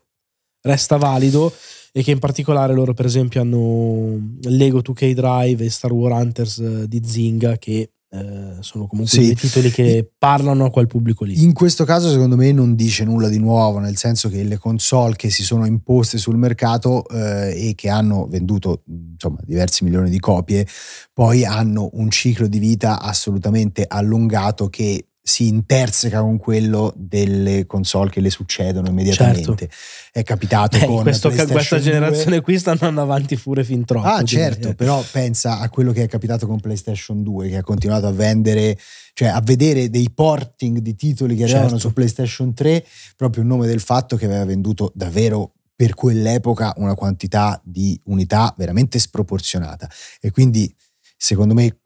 resta 0.67 0.97
valido 0.97 1.53
e 1.93 2.03
che 2.03 2.11
in 2.11 2.19
particolare 2.19 2.75
loro 2.75 2.93
per 2.93 3.07
esempio 3.07 3.41
hanno 3.41 4.37
Lego 4.43 4.81
2K 4.81 5.13
Drive 5.13 5.65
e 5.65 5.71
Star 5.71 5.93
Wars 5.93 6.23
Hunters 6.23 6.59
eh, 6.59 6.89
di 6.89 7.01
Zynga 7.03 7.57
che 7.57 7.91
eh, 8.09 8.57
sono 8.61 8.87
comunque 8.87 9.19
sì. 9.19 9.27
dei 9.27 9.35
titoli 9.35 9.71
che 9.71 10.09
parlano 10.17 10.67
a 10.67 10.71
quel 10.71 10.87
pubblico 10.87 11.25
lì. 11.25 11.43
In 11.43 11.53
questo 11.53 11.85
caso, 11.85 12.11
secondo 12.11 12.37
me, 12.37 12.53
non 12.53 12.75
dice 12.75 13.05
nulla 13.05 13.29
di 13.29 13.39
nuovo, 13.39 13.79
nel 13.79 13.97
senso 13.97 14.29
che 14.29 14.45
le 14.45 14.59
console 14.59 15.17
che 15.17 15.29
si 15.29 15.43
sono 15.43 15.67
imposte 15.67 16.17
sul 16.17 16.37
mercato 16.37 17.07
eh, 17.09 17.69
e 17.69 17.75
che 17.75 17.89
hanno 17.89 18.27
venduto 18.29 18.83
insomma 18.87 19.39
diversi 19.45 19.85
milioni 19.85 20.09
di 20.09 20.21
copie, 20.21 20.67
poi 21.13 21.45
hanno 21.45 21.91
un 21.95 22.11
ciclo 22.11 22.47
di 22.47 22.59
vita 22.59 23.01
assolutamente 23.01 23.85
allungato 23.87 24.69
che 24.69 25.06
si 25.29 25.49
interseca 25.49 26.21
con 26.21 26.39
quello 26.39 26.95
delle 26.97 27.67
console 27.67 28.11
che 28.11 28.21
le 28.21 28.31
succedono 28.31 28.87
immediatamente. 28.87 29.67
Certo. 29.67 29.75
È 30.13 30.23
capitato 30.23 30.79
Beh, 30.79 30.87
con 30.87 31.03
questo, 31.03 31.31
questa 31.31 31.81
generazione 31.81 32.37
2. 32.37 32.41
qui 32.43 32.57
stanno 32.61 32.79
andando 32.83 33.01
avanti 33.01 33.37
pure 33.37 33.65
fin 33.65 33.85
troppo. 33.85 34.07
Ah, 34.07 34.23
certo, 34.23 34.75
però 34.75 35.05
pensa 35.11 35.59
a 35.59 35.69
quello 35.69 35.91
che 35.91 36.05
è 36.05 36.07
capitato 36.07 36.47
con 36.47 36.61
PlayStation 36.61 37.25
2 37.25 37.49
che 37.49 37.57
ha 37.57 37.63
continuato 37.65 38.07
a 38.07 38.13
vendere, 38.13 38.79
cioè 39.15 39.27
a 39.27 39.41
vedere 39.41 39.91
dei 39.91 40.13
porting 40.15 40.79
di 40.79 40.95
titoli 40.95 41.35
che 41.35 41.43
arrivavano 41.43 41.71
certo. 41.71 41.89
su 41.89 41.93
PlayStation 41.93 42.55
3 42.55 42.87
proprio 43.17 43.43
in 43.43 43.49
nome 43.49 43.67
del 43.67 43.81
fatto 43.81 44.15
che 44.15 44.27
aveva 44.27 44.45
venduto 44.45 44.93
davvero 44.95 45.55
per 45.75 45.95
quell'epoca 45.95 46.73
una 46.77 46.95
quantità 46.95 47.61
di 47.65 48.01
unità 48.05 48.55
veramente 48.57 49.01
sproporzionata 49.01 49.91
e 50.21 50.31
quindi 50.31 50.73
secondo 51.17 51.53
me 51.53 51.81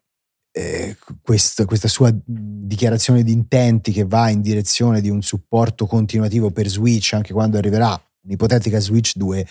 eh, 0.51 0.97
questo, 1.21 1.65
questa 1.65 1.87
sua 1.87 2.13
dichiarazione 2.25 3.23
di 3.23 3.31
intenti 3.31 3.91
che 3.91 4.05
va 4.05 4.29
in 4.29 4.41
direzione 4.41 4.99
di 4.99 5.09
un 5.09 5.21
supporto 5.21 5.85
continuativo 5.85 6.51
per 6.51 6.67
Switch 6.67 7.13
anche 7.13 7.33
quando 7.33 7.57
arriverà 7.57 7.99
un'ipotetica 8.23 8.79
Switch 8.79 9.15
2 9.15 9.45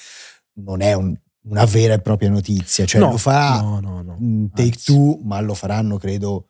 non 0.65 0.83
è 0.83 0.93
un, 0.93 1.17
una 1.45 1.65
vera 1.65 1.95
e 1.95 2.01
propria 2.01 2.29
notizia, 2.29 2.85
cioè 2.85 3.01
no, 3.01 3.13
lo 3.13 3.17
farà 3.17 3.61
no, 3.61 3.81
no, 3.81 4.51
Take 4.55 4.79
Two, 4.85 5.19
ma 5.23 5.41
lo 5.41 5.55
faranno 5.55 5.97
credo 5.97 6.50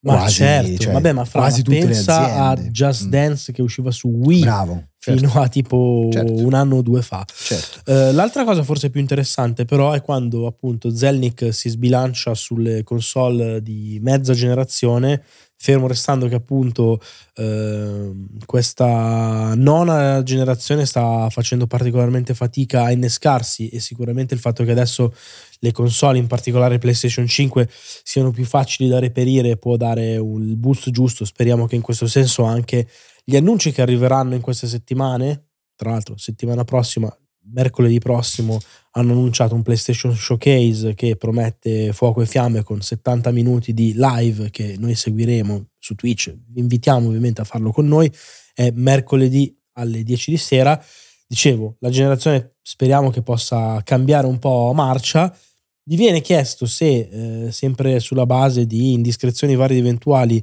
ma 0.00 0.14
quasi, 0.16 0.34
certo, 0.34 0.82
cioè, 0.84 0.92
vabbè, 0.92 1.12
ma 1.12 1.24
fra, 1.24 1.40
quasi 1.40 1.62
tutte 1.62 1.80
pensa 1.80 2.46
a 2.46 2.56
Just 2.56 3.06
mm. 3.06 3.10
Dance 3.10 3.52
che 3.52 3.62
usciva 3.62 3.90
su 3.90 4.08
Wii 4.08 4.40
Bravo, 4.42 4.84
certo. 4.96 5.26
fino 5.26 5.40
a 5.40 5.48
tipo 5.48 6.08
certo. 6.12 6.32
un 6.34 6.54
anno 6.54 6.76
o 6.76 6.82
due 6.82 7.02
fa. 7.02 7.24
Certo. 7.26 7.90
Uh, 7.90 8.12
l'altra 8.14 8.44
cosa 8.44 8.62
forse 8.62 8.90
più 8.90 9.00
interessante 9.00 9.64
però 9.64 9.92
è 9.92 10.00
quando 10.00 10.46
appunto 10.46 10.94
Zelnick 10.94 11.52
si 11.52 11.68
sbilancia 11.68 12.34
sulle 12.34 12.84
console 12.84 13.60
di 13.60 13.98
mezza 14.00 14.34
generazione 14.34 15.22
fermo 15.60 15.88
restando 15.88 16.28
che 16.28 16.36
appunto 16.36 17.00
eh, 17.34 18.12
questa 18.46 19.54
nona 19.56 20.22
generazione 20.22 20.86
sta 20.86 21.28
facendo 21.30 21.66
particolarmente 21.66 22.32
fatica 22.32 22.84
a 22.84 22.92
innescarsi 22.92 23.68
e 23.68 23.80
sicuramente 23.80 24.34
il 24.34 24.40
fatto 24.40 24.62
che 24.62 24.70
adesso 24.70 25.12
le 25.58 25.72
console, 25.72 26.18
in 26.18 26.28
particolare 26.28 26.78
PlayStation 26.78 27.26
5, 27.26 27.68
siano 28.04 28.30
più 28.30 28.44
facili 28.44 28.88
da 28.88 29.00
reperire 29.00 29.56
può 29.56 29.76
dare 29.76 30.16
un 30.16 30.58
boost 30.58 30.90
giusto. 30.90 31.24
Speriamo 31.24 31.66
che 31.66 31.74
in 31.74 31.82
questo 31.82 32.06
senso 32.06 32.44
anche 32.44 32.88
gli 33.24 33.34
annunci 33.34 33.72
che 33.72 33.82
arriveranno 33.82 34.36
in 34.36 34.40
queste 34.40 34.68
settimane, 34.68 35.48
tra 35.74 35.90
l'altro 35.90 36.16
settimana 36.16 36.62
prossima 36.62 37.14
mercoledì 37.52 37.98
prossimo 37.98 38.58
hanno 38.92 39.12
annunciato 39.12 39.54
un 39.54 39.62
PlayStation 39.62 40.14
Showcase 40.14 40.94
che 40.94 41.16
promette 41.16 41.92
fuoco 41.92 42.20
e 42.22 42.26
fiamme 42.26 42.62
con 42.62 42.80
70 42.80 43.30
minuti 43.30 43.72
di 43.72 43.94
live 43.94 44.50
che 44.50 44.76
noi 44.78 44.94
seguiremo 44.94 45.66
su 45.78 45.94
Twitch. 45.94 46.34
Vi 46.48 46.60
invitiamo 46.60 47.08
ovviamente 47.08 47.40
a 47.40 47.44
farlo 47.44 47.70
con 47.70 47.86
noi. 47.86 48.10
È 48.52 48.70
mercoledì 48.72 49.56
alle 49.74 50.02
10 50.02 50.30
di 50.30 50.36
sera. 50.36 50.82
Dicevo, 51.26 51.76
la 51.80 51.90
generazione 51.90 52.54
speriamo 52.62 53.10
che 53.10 53.22
possa 53.22 53.80
cambiare 53.84 54.26
un 54.26 54.38
po' 54.38 54.72
marcia. 54.74 55.34
Gli 55.82 55.96
viene 55.96 56.20
chiesto 56.20 56.66
se, 56.66 57.46
eh, 57.46 57.52
sempre 57.52 58.00
sulla 58.00 58.26
base 58.26 58.66
di 58.66 58.92
indiscrezioni 58.94 59.54
varie 59.54 59.78
ed 59.78 59.84
eventuali, 59.84 60.42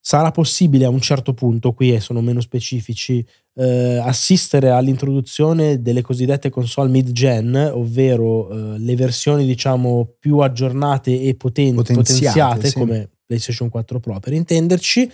sarà 0.00 0.30
possibile 0.30 0.84
a 0.84 0.88
un 0.88 1.00
certo 1.00 1.34
punto, 1.34 1.72
qui 1.72 2.00
sono 2.00 2.20
meno 2.20 2.40
specifici, 2.40 3.24
eh, 3.58 4.00
assistere 4.00 4.70
all'introduzione 4.70 5.82
delle 5.82 6.00
cosiddette 6.00 6.48
console 6.48 6.90
mid-gen, 6.90 7.72
ovvero 7.74 8.50
eh, 8.50 8.78
le 8.78 8.94
versioni 8.94 9.44
diciamo 9.44 10.14
più 10.18 10.38
aggiornate 10.38 11.20
e 11.20 11.34
poten- 11.34 11.74
potenziate, 11.74 12.12
potenziate 12.12 12.68
sì. 12.68 12.74
come 12.74 13.10
PlayStation 13.26 13.68
4 13.68 13.98
Pro 13.98 14.20
per 14.20 14.32
intenderci. 14.32 15.10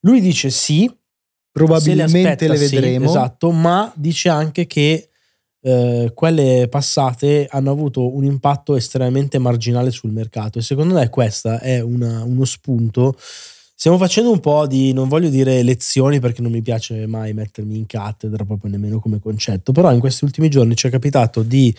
Lui 0.00 0.20
dice 0.20 0.50
sì, 0.50 0.92
probabilmente 1.52 2.18
le, 2.18 2.28
aspetta, 2.28 2.52
le 2.52 2.58
vedremo. 2.58 3.04
Sì, 3.06 3.16
esatto, 3.16 3.50
ma 3.52 3.92
dice 3.94 4.30
anche 4.30 4.66
che 4.66 5.10
eh, 5.60 6.10
quelle 6.12 6.66
passate 6.68 7.46
hanno 7.48 7.70
avuto 7.70 8.12
un 8.14 8.24
impatto 8.24 8.74
estremamente 8.74 9.38
marginale 9.38 9.92
sul 9.92 10.10
mercato 10.10 10.58
e 10.58 10.62
secondo 10.62 10.94
me 10.94 11.08
questa 11.08 11.60
è 11.60 11.80
una, 11.80 12.24
uno 12.24 12.44
spunto 12.44 13.16
Stiamo 13.78 13.98
facendo 13.98 14.30
un 14.30 14.40
po' 14.40 14.66
di, 14.66 14.94
non 14.94 15.06
voglio 15.06 15.28
dire 15.28 15.62
lezioni 15.62 16.18
perché 16.18 16.40
non 16.40 16.50
mi 16.50 16.62
piace 16.62 17.06
mai 17.06 17.34
mettermi 17.34 17.76
in 17.76 17.84
cattedra 17.84 18.42
proprio 18.46 18.70
nemmeno 18.70 19.00
come 19.00 19.20
concetto, 19.20 19.72
però 19.72 19.92
in 19.92 20.00
questi 20.00 20.24
ultimi 20.24 20.48
giorni 20.48 20.74
ci 20.74 20.86
è 20.86 20.90
capitato 20.90 21.42
di 21.42 21.76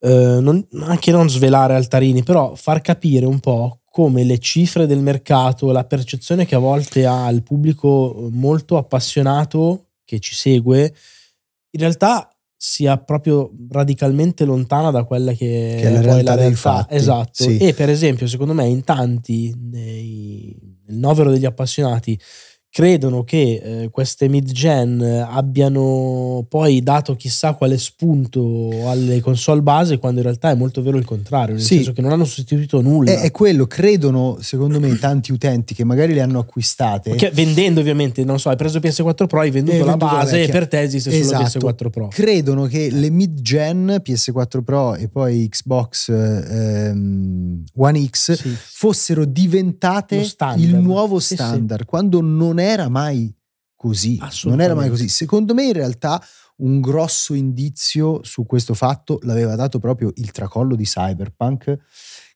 eh, 0.00 0.38
non, 0.42 0.62
anche 0.82 1.10
non 1.10 1.30
svelare 1.30 1.74
altarini, 1.74 2.22
però 2.22 2.54
far 2.54 2.82
capire 2.82 3.24
un 3.24 3.40
po' 3.40 3.80
come 3.90 4.24
le 4.24 4.38
cifre 4.38 4.86
del 4.86 5.00
mercato, 5.00 5.72
la 5.72 5.84
percezione 5.84 6.44
che 6.44 6.54
a 6.54 6.58
volte 6.58 7.06
ha 7.06 7.30
il 7.30 7.42
pubblico 7.42 8.28
molto 8.30 8.76
appassionato 8.76 9.86
che 10.04 10.20
ci 10.20 10.34
segue, 10.34 10.94
in 11.70 11.80
realtà 11.80 12.30
sia 12.54 12.98
proprio 12.98 13.50
radicalmente 13.70 14.44
lontana 14.44 14.90
da 14.90 15.04
quella 15.04 15.32
che, 15.32 15.78
che 15.80 15.88
è 15.88 15.90
la 15.90 16.02
realtà, 16.02 16.22
la 16.22 16.34
realtà. 16.34 16.86
Esatto. 16.90 17.44
Sì. 17.44 17.56
E 17.56 17.72
per 17.72 17.88
esempio, 17.88 18.26
secondo 18.26 18.52
me, 18.52 18.66
in 18.66 18.84
tanti 18.84 19.54
nei, 19.58 20.69
nel 20.90 20.98
novero 20.98 21.30
degli 21.30 21.46
appassionati 21.46 22.18
credono 22.72 23.24
che 23.24 23.60
eh, 23.62 23.88
queste 23.90 24.28
mid-gen 24.28 25.02
abbiano 25.28 26.46
poi 26.48 26.82
dato 26.82 27.16
chissà 27.16 27.54
quale 27.54 27.76
spunto 27.78 28.88
alle 28.88 29.20
console 29.20 29.60
base, 29.60 29.98
quando 29.98 30.20
in 30.20 30.26
realtà 30.26 30.50
è 30.50 30.54
molto 30.54 30.80
vero 30.80 30.96
il 30.96 31.04
contrario, 31.04 31.56
nel 31.56 31.64
sì. 31.64 31.76
senso 31.76 31.92
che 31.92 32.00
non 32.00 32.12
hanno 32.12 32.24
sostituito 32.24 32.80
nulla. 32.80 33.10
È, 33.10 33.20
è, 33.22 33.30
quello, 33.32 33.66
credono, 33.66 34.38
secondo 34.40 34.78
me, 34.78 34.96
tanti 34.98 35.32
utenti 35.32 35.74
che 35.74 35.82
magari 35.82 36.14
le 36.14 36.20
hanno 36.20 36.38
acquistate. 36.38 37.16
Che, 37.16 37.30
vendendo 37.34 37.80
ovviamente, 37.80 38.22
non 38.24 38.38
so, 38.38 38.50
hai 38.50 38.56
preso 38.56 38.78
PS4 38.78 39.26
Pro, 39.26 39.40
hai 39.40 39.50
venduto, 39.50 39.84
la 39.84 39.96
base 39.96 40.44
e 40.44 40.48
per 40.48 40.68
te 40.68 40.80
esiste 40.80 41.10
esatto. 41.10 41.48
solo 41.48 41.70
PS4 41.72 41.90
Pro. 41.90 42.08
Credono 42.08 42.66
che 42.66 42.88
le 42.92 43.10
mid-gen, 43.10 44.00
PS4 44.04 44.62
Pro 44.62 44.94
e 44.94 45.08
poi 45.08 45.48
Xbox 45.48 46.08
ehm, 46.08 47.64
One 47.74 48.06
X, 48.06 48.32
sì. 48.32 48.48
fossero 48.54 49.24
diventate 49.24 50.24
il 50.56 50.76
nuovo 50.76 51.18
standard, 51.18 51.80
sì, 51.80 51.86
quando 51.86 52.20
non 52.20 52.58
era 52.60 52.88
mai 52.88 53.34
così. 53.74 54.18
Non 54.44 54.60
era 54.60 54.74
mai 54.74 54.88
così. 54.88 55.08
Secondo 55.08 55.54
me, 55.54 55.64
in 55.64 55.72
realtà, 55.72 56.22
un 56.56 56.80
grosso 56.80 57.34
indizio 57.34 58.22
su 58.22 58.44
questo 58.44 58.74
fatto 58.74 59.18
l'aveva 59.22 59.54
dato 59.56 59.78
proprio 59.78 60.12
il 60.16 60.30
tracollo 60.30 60.76
di 60.76 60.84
Cyberpunk, 60.84 61.78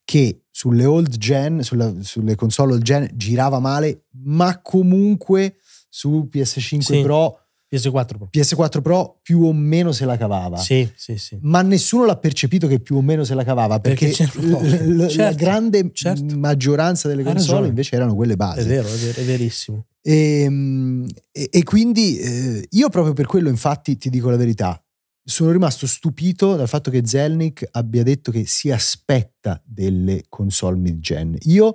che 0.05 0.45
sulle 0.51 0.85
old 0.85 1.17
gen, 1.17 1.63
sulla, 1.63 1.93
sulle 2.01 2.35
console 2.35 2.75
old 2.75 2.83
gen 2.83 3.11
girava 3.15 3.59
male, 3.59 4.07
ma 4.23 4.61
comunque 4.61 5.57
su 5.89 6.29
PS5 6.33 6.79
sì. 6.79 7.03
Pro 7.03 7.44
PS4 7.75 8.07
Pro. 8.07 8.29
PS4 8.33 8.81
Pro 8.83 9.19
più 9.23 9.43
o 9.43 9.53
meno 9.53 9.93
se 9.93 10.05
la 10.05 10.17
cavava. 10.17 10.57
Sì, 10.59 10.89
sì, 10.95 11.17
sì. 11.17 11.39
Ma 11.43 11.63
nessuno 11.63 12.05
l'ha 12.05 12.17
percepito 12.17 12.67
che 12.67 12.81
più 12.81 12.97
o 12.97 13.03
meno 13.03 13.25
se 13.25 13.35
la 13.35 13.45
cavava 13.45 13.81
perché, 13.81 14.09
perché 14.09 14.41
l- 14.41 14.97
l- 14.97 15.09
certo, 15.09 15.23
la 15.23 15.33
grande 15.33 15.91
certo. 15.93 16.39
maggioranza 16.39 17.09
delle 17.09 17.23
console 17.23 17.69
invece 17.69 17.97
erano 17.97 18.15
quelle 18.15 18.37
base. 18.37 18.61
È 18.61 18.65
vero, 18.65 18.89
è, 18.89 18.97
vero, 18.97 19.21
è 19.21 19.25
verissimo. 19.25 19.87
Ehm, 20.07 21.07
e, 21.33 21.49
e, 21.51 21.63
quindi 21.63 22.19
eh, 22.19 22.67
io 22.69 22.89
proprio 22.91 23.15
per 23.15 23.25
quello 23.25 23.49
infatti 23.49 23.97
ti 23.97 24.11
dico 24.11 24.29
la 24.29 24.37
verità, 24.37 24.79
sono 25.25 25.53
rimasto 25.53 25.87
stupito 25.87 26.55
dal 26.55 26.69
fatto 26.69 26.91
che 26.91 27.03
Zelnick 27.07 27.67
abbia 27.73 28.03
detto 28.03 28.31
che 28.31 28.45
si 28.47 28.71
aspetta 28.71 29.61
delle 29.65 30.25
console 30.29 30.77
mid-gen. 30.77 31.37
Io 31.45 31.75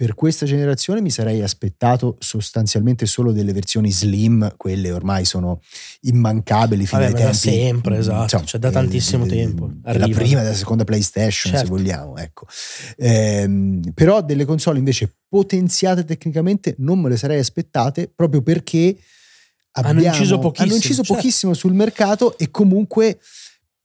per 0.00 0.14
questa 0.14 0.46
generazione 0.46 1.00
mi 1.00 1.10
sarei 1.10 1.42
aspettato 1.42 2.16
sostanzialmente 2.20 3.06
solo 3.06 3.32
delle 3.32 3.52
versioni 3.52 3.90
slim, 3.90 4.54
quelle 4.56 4.92
ormai 4.92 5.24
sono 5.24 5.60
immancabili 6.02 6.86
fino 6.86 7.02
Vabbè, 7.02 7.12
ai 7.12 7.18
tempi. 7.18 7.32
Da 7.32 7.38
sempre, 7.38 7.98
esatto, 7.98 8.22
insomma, 8.22 8.44
cioè 8.44 8.60
da 8.60 8.70
tantissimo 8.70 9.24
eh, 9.24 9.28
tempo. 9.28 9.70
La 9.82 10.08
prima 10.08 10.40
e 10.40 10.42
della 10.42 10.54
seconda 10.54 10.84
PlayStation, 10.84 11.52
certo. 11.52 11.66
se 11.66 11.70
vogliamo, 11.70 12.16
ecco. 12.16 12.46
Eh, 12.96 13.80
però 13.94 14.22
delle 14.22 14.44
console 14.44 14.78
invece 14.78 15.16
potenziate 15.28 16.04
tecnicamente 16.04 16.74
non 16.78 16.98
me 17.00 17.08
le 17.08 17.16
sarei 17.16 17.38
aspettate 17.38 18.10
proprio 18.14 18.42
perché 18.42 18.96
abbiamo, 19.72 19.98
hanno 20.00 20.08
inciso 20.08 20.38
pochissimo, 20.38 20.66
hanno 20.66 20.74
inciso 20.74 21.02
certo. 21.02 21.14
pochissimo 21.14 21.54
sul 21.54 21.74
mercato 21.74 22.38
e 22.38 22.50
comunque 22.50 23.20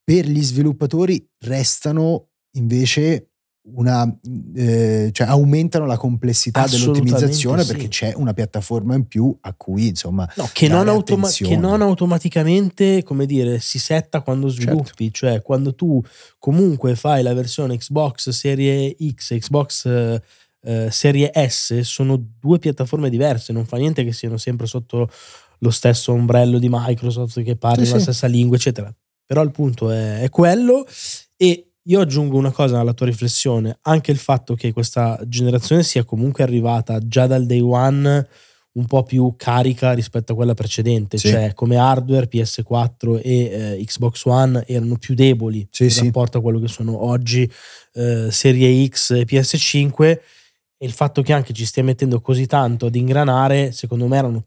per 0.03 0.27
gli 0.27 0.41
sviluppatori 0.41 1.27
restano 1.39 2.29
invece 2.51 3.29
una, 3.67 4.07
eh, 4.55 5.09
cioè 5.11 5.27
aumentano 5.27 5.85
la 5.85 5.97
complessità 5.97 6.67
dell'ottimizzazione 6.67 7.63
sì. 7.63 7.71
perché 7.71 7.87
c'è 7.87 8.13
una 8.15 8.33
piattaforma 8.33 8.93
in 8.93 9.07
più 9.07 9.35
a 9.41 9.53
cui 9.55 9.87
insomma 9.87 10.29
no, 10.35 10.47
che, 10.53 10.67
non 10.67 10.87
automa- 10.87 11.29
che, 11.29 11.57
non 11.57 11.81
automaticamente 11.81 13.01
come 13.01 13.25
dire 13.25 13.59
si 13.59 13.79
setta 13.79 14.21
quando 14.21 14.49
certo. 14.49 14.63
sviluppi 14.63 15.11
certo. 15.11 15.17
cioè 15.17 15.41
quando 15.41 15.73
tu 15.73 16.01
comunque 16.37 16.95
fai 16.95 17.23
la 17.23 17.33
versione 17.33 17.77
Xbox 17.77 18.29
Serie 18.29 18.95
X 18.99 19.35
Xbox 19.39 19.85
eh, 20.67 20.91
Serie 20.91 21.31
S 21.33 21.79
sono 21.79 22.23
due 22.39 22.59
piattaforme 22.59 23.09
diverse 23.09 23.51
non 23.51 23.65
fa 23.65 23.77
niente 23.77 24.03
che 24.03 24.13
siano 24.13 24.37
sempre 24.37 24.67
sotto 24.67 25.09
lo 25.59 25.69
stesso 25.69 26.11
ombrello 26.11 26.59
di 26.59 26.67
Microsoft 26.69 27.41
che 27.43 27.55
parli 27.55 27.85
sì, 27.85 27.93
la 27.93 27.99
stessa 27.99 28.27
lingua 28.27 28.57
eccetera. 28.57 28.93
Però 29.25 29.41
il 29.41 29.51
punto 29.51 29.89
è, 29.89 30.19
è 30.19 30.29
quello. 30.29 30.85
E 31.35 31.71
io 31.87 31.99
aggiungo 31.99 32.37
una 32.37 32.51
cosa 32.51 32.79
alla 32.79 32.93
tua 32.93 33.05
riflessione, 33.05 33.77
anche 33.81 34.11
il 34.11 34.17
fatto 34.17 34.55
che 34.55 34.73
questa 34.73 35.19
generazione 35.27 35.83
sia 35.83 36.03
comunque 36.03 36.43
arrivata 36.43 36.99
già 36.99 37.27
dal 37.27 37.45
day 37.45 37.59
one 37.59 38.27
un 38.75 38.85
po' 38.87 39.03
più 39.03 39.35
carica 39.37 39.93
rispetto 39.93 40.33
a 40.33 40.35
quella 40.35 40.53
precedente, 40.53 41.17
sì. 41.17 41.29
cioè 41.29 41.53
come 41.53 41.77
hardware 41.77 42.27
PS4 42.27 43.21
e 43.23 43.77
eh, 43.77 43.83
Xbox 43.85 44.25
One 44.25 44.65
erano 44.67 44.97
più 44.97 45.13
deboli 45.15 45.65
sì, 45.71 45.83
in 45.83 45.91
sì. 45.91 46.03
rapporto 46.05 46.39
a 46.39 46.41
quello 46.41 46.59
che 46.59 46.67
sono 46.67 47.05
oggi 47.05 47.49
eh, 47.93 48.27
Serie 48.31 48.87
X 48.87 49.11
e 49.11 49.25
PS5 49.25 50.03
e 50.03 50.85
il 50.85 50.91
fatto 50.91 51.21
che 51.21 51.31
anche 51.31 51.53
ci 51.53 51.65
stia 51.65 51.83
mettendo 51.83 52.19
così 52.19 52.47
tanto 52.47 52.87
ad 52.87 52.95
ingranare, 52.95 53.71
secondo 53.71 54.07
me 54.07 54.17
erano, 54.17 54.45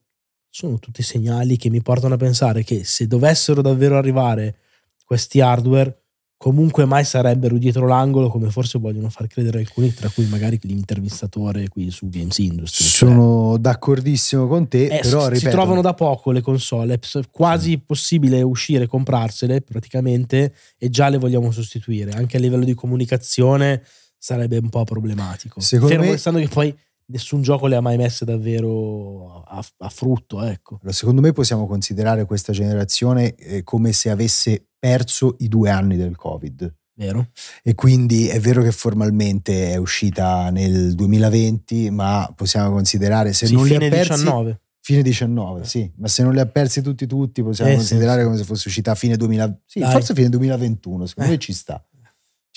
sono 0.58 0.80
tutti 0.80 1.04
segnali 1.04 1.56
che 1.56 1.70
mi 1.70 1.80
portano 1.80 2.14
a 2.14 2.16
pensare 2.16 2.64
che 2.64 2.82
se 2.82 3.06
dovessero 3.06 3.62
davvero 3.62 3.96
arrivare 3.96 4.56
questi 5.04 5.40
hardware 5.40 6.02
comunque 6.36 6.84
mai 6.84 7.04
sarebbero 7.04 7.56
dietro 7.58 7.86
l'angolo 7.86 8.28
come 8.28 8.50
forse 8.50 8.80
vogliono 8.80 9.08
far 9.08 9.28
credere 9.28 9.60
alcuni, 9.60 9.94
tra 9.94 10.08
cui 10.08 10.26
magari 10.26 10.58
l'intervistatore 10.62 11.68
qui 11.68 11.92
su 11.92 12.08
Games 12.08 12.38
Industry. 12.38 12.84
Cioè 12.84 13.08
Sono 13.08 13.50
cioè, 13.52 13.60
d'accordissimo 13.60 14.48
con 14.48 14.66
te, 14.66 14.86
eh, 14.86 15.00
però 15.00 15.22
si, 15.22 15.28
ripeto, 15.28 15.38
si 15.38 15.48
trovano 15.48 15.80
da 15.80 15.94
poco 15.94 16.32
le 16.32 16.40
console, 16.40 16.94
è 16.94 16.98
quasi 17.30 17.70
sì. 17.70 17.78
possibile 17.78 18.42
uscire 18.42 18.84
e 18.84 18.86
comprarsele 18.88 19.60
praticamente 19.60 20.54
e 20.76 20.90
già 20.90 21.08
le 21.08 21.18
vogliamo 21.18 21.52
sostituire, 21.52 22.10
anche 22.12 22.36
a 22.36 22.40
livello 22.40 22.64
di 22.64 22.74
comunicazione 22.74 23.80
sarebbe 24.18 24.56
un 24.56 24.70
po' 24.70 24.82
problematico. 24.82 25.60
Secondo 25.60 25.94
Fermo 25.94 26.06
me... 26.06 26.10
restando 26.12 26.40
che 26.40 26.48
poi 26.48 26.76
nessun 27.08 27.42
gioco 27.42 27.66
le 27.66 27.76
ha 27.76 27.80
mai 27.80 27.96
messe 27.96 28.24
davvero 28.24 29.42
a, 29.42 29.64
a 29.78 29.88
frutto. 29.88 30.42
Ecco. 30.42 30.80
Secondo 30.88 31.20
me 31.20 31.32
possiamo 31.32 31.66
considerare 31.66 32.24
questa 32.24 32.52
generazione 32.52 33.34
eh, 33.34 33.62
come 33.62 33.92
se 33.92 34.10
avesse 34.10 34.68
perso 34.78 35.36
i 35.38 35.48
due 35.48 35.70
anni 35.70 35.96
del 35.96 36.16
Covid. 36.16 36.74
Vero. 36.94 37.28
E 37.62 37.74
quindi 37.74 38.26
è 38.26 38.40
vero 38.40 38.60
che 38.62 38.72
formalmente 38.72 39.72
è 39.72 39.76
uscita 39.76 40.50
nel 40.50 40.94
2020, 40.94 41.90
ma 41.90 42.32
possiamo 42.34 42.72
considerare 42.72 43.32
se 43.32 43.46
sì, 43.46 43.54
non 43.54 43.66
li 43.66 43.76
ha 43.76 43.78
persi... 43.78 44.10
19. 44.10 44.60
Fine 44.80 45.02
19, 45.02 45.64
sì, 45.64 45.92
ma 45.96 46.08
se 46.08 46.22
non 46.22 46.32
li 46.32 46.40
ha 46.40 46.46
persi 46.46 46.80
tutti 46.80 47.06
tutti 47.06 47.42
possiamo 47.42 47.72
eh, 47.72 47.74
considerare 47.74 48.20
sì, 48.20 48.24
come 48.24 48.38
se 48.38 48.44
fosse 48.44 48.68
uscita 48.68 48.92
a 48.92 48.94
fine 48.94 49.18
2000, 49.18 49.60
sì, 49.66 49.80
forse 49.82 50.14
fine 50.14 50.30
2021, 50.30 51.04
secondo 51.04 51.28
eh. 51.28 51.32
me 51.34 51.38
ci 51.38 51.52
sta 51.52 51.84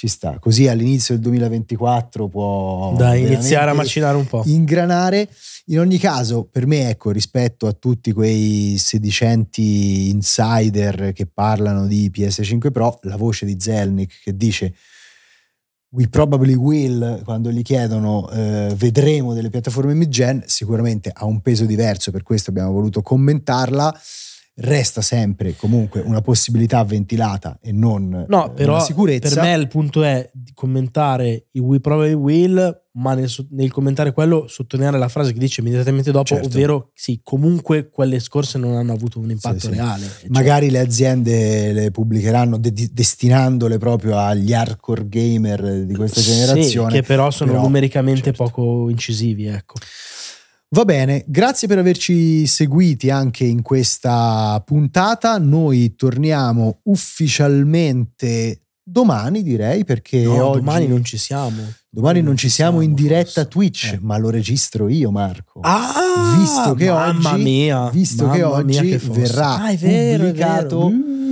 ci 0.02 0.08
sta. 0.08 0.40
Così 0.40 0.68
all'inizio 0.68 1.14
del 1.14 1.24
2024 1.26 2.28
può 2.28 2.96
da 2.98 3.14
iniziare 3.14 3.70
a 3.70 3.76
macinare 3.76 4.18
un 4.18 4.26
po'. 4.26 4.42
Ingranare. 4.48 5.30
In 5.66 5.78
ogni 5.78 6.00
caso, 6.00 6.44
per 6.52 6.66
me, 6.66 6.90
ecco, 6.90 7.12
rispetto 7.12 7.68
a 7.68 7.74
tutti 7.74 8.12
quei 8.12 8.78
sedicenti 8.80 10.10
insider 10.10 11.12
che 11.14 11.28
parlano 11.28 11.86
di 11.86 12.12
PS5 12.12 12.72
Pro, 12.72 12.98
la 13.04 13.16
voce 13.16 13.46
di 13.46 13.58
Zelnick 13.60 14.24
che 14.24 14.36
dice 14.36 14.74
We 15.90 16.08
probably 16.08 16.56
will, 16.56 17.22
quando 17.24 17.52
gli 17.52 17.62
chiedono 17.62 18.28
eh, 18.32 18.74
vedremo 18.76 19.36
delle 19.36 19.50
piattaforme 19.50 19.94
mid-gen, 19.94 20.42
sicuramente 20.48 21.12
ha 21.14 21.26
un 21.26 21.42
peso 21.42 21.66
diverso, 21.66 22.10
per 22.10 22.24
questo 22.24 22.50
abbiamo 22.50 22.72
voluto 22.72 23.04
commentarla 23.04 24.02
resta 24.62 25.02
sempre 25.02 25.56
comunque 25.56 26.02
una 26.02 26.22
possibilità 26.22 26.84
ventilata 26.84 27.58
e 27.62 27.72
non 27.72 28.26
no, 28.28 28.46
eh, 28.48 28.52
però 28.52 28.74
una 28.74 28.84
sicurezza. 28.84 29.34
Per 29.34 29.44
me 29.44 29.54
il 29.56 29.68
punto 29.68 30.04
è 30.04 30.30
di 30.34 30.52
commentare 30.54 31.48
i 31.52 31.60
We 31.60 31.80
Probably 31.80 32.14
Will, 32.14 32.84
ma 32.94 33.14
nel, 33.14 33.30
nel, 33.52 33.72
commentare 33.72 34.12
quello 34.14 34.48
sottolineare 34.48 34.98
la 34.98 35.08
frase 35.08 35.34
che 35.34 35.40
dice 35.40 35.62
immediatamente 35.62 36.12
dopo, 36.12 36.26
certo. 36.26 36.48
ovvero 36.48 36.92
sì, 36.94 37.22
comunque 37.24 37.90
quelle 37.90 38.20
scorse 38.20 38.58
non 38.58 38.76
hanno 38.76 38.94
avuto 38.94 39.20
un 39.20 39.32
impatto 39.32 39.60
sì, 39.60 39.70
reale. 39.70 40.06
Sì. 40.06 40.20
Cioè, 40.22 40.30
Magari 40.30 40.70
le 40.70 40.80
aziende 40.80 41.72
le 41.72 41.92
pubblicheranno 41.92 42.58
de- 42.58 42.90
destinandole 42.92 43.78
proprio 43.78 44.18
agli 44.18 44.54
hardcore 44.54 45.08
gamer 45.08 45.86
di 45.86 45.96
questa 45.96 46.22
generazione. 46.22 46.92
Sì, 46.92 46.96
che 46.98 47.04
però 47.04 47.32
sono 47.32 47.52
però, 47.52 47.64
numericamente 47.64 48.26
certo. 48.26 48.44
poco 48.44 48.90
incisivi, 48.90 49.48
ecco. 49.48 49.76
Va 50.74 50.86
bene, 50.86 51.26
grazie 51.28 51.68
per 51.68 51.80
averci 51.80 52.48
seguiti 52.48 53.10
anche 53.10 53.44
in 53.44 53.62
questa 53.62 54.64
puntata. 54.66 55.38
Noi 55.38 55.96
torniamo 55.98 56.80
ufficialmente 56.84 58.68
domani, 58.82 59.44
direi, 59.44 59.84
perché 59.84 60.24
no, 60.24 60.46
oggi... 60.46 60.60
domani 60.60 60.88
non 60.88 61.04
ci 61.04 61.18
siamo. 61.18 61.62
Domani 61.90 62.22
non, 62.22 62.38
ci 62.38 62.48
siamo, 62.48 62.80
in 62.80 62.94
diretta. 62.94 63.44
Twitch, 63.44 63.96
eh. 63.96 64.00
ma 64.02 64.18
lo 64.18 64.30
registro 64.30 64.88
io, 64.88 65.12
Marco. 65.12 65.60
Ah, 65.60 66.38
visto 66.40 66.74
che 66.76 66.90
mamma 66.90 67.34
oggi, 67.34 67.44
mia, 67.44 67.90
visto 67.90 68.24
mamma 68.24 68.38
che 68.38 68.44
oggi 68.44 68.80
che 68.92 68.98
verrà 68.98 69.62
ah, 69.62 69.76
vero, 69.76 70.24
pubblicato 70.24 70.92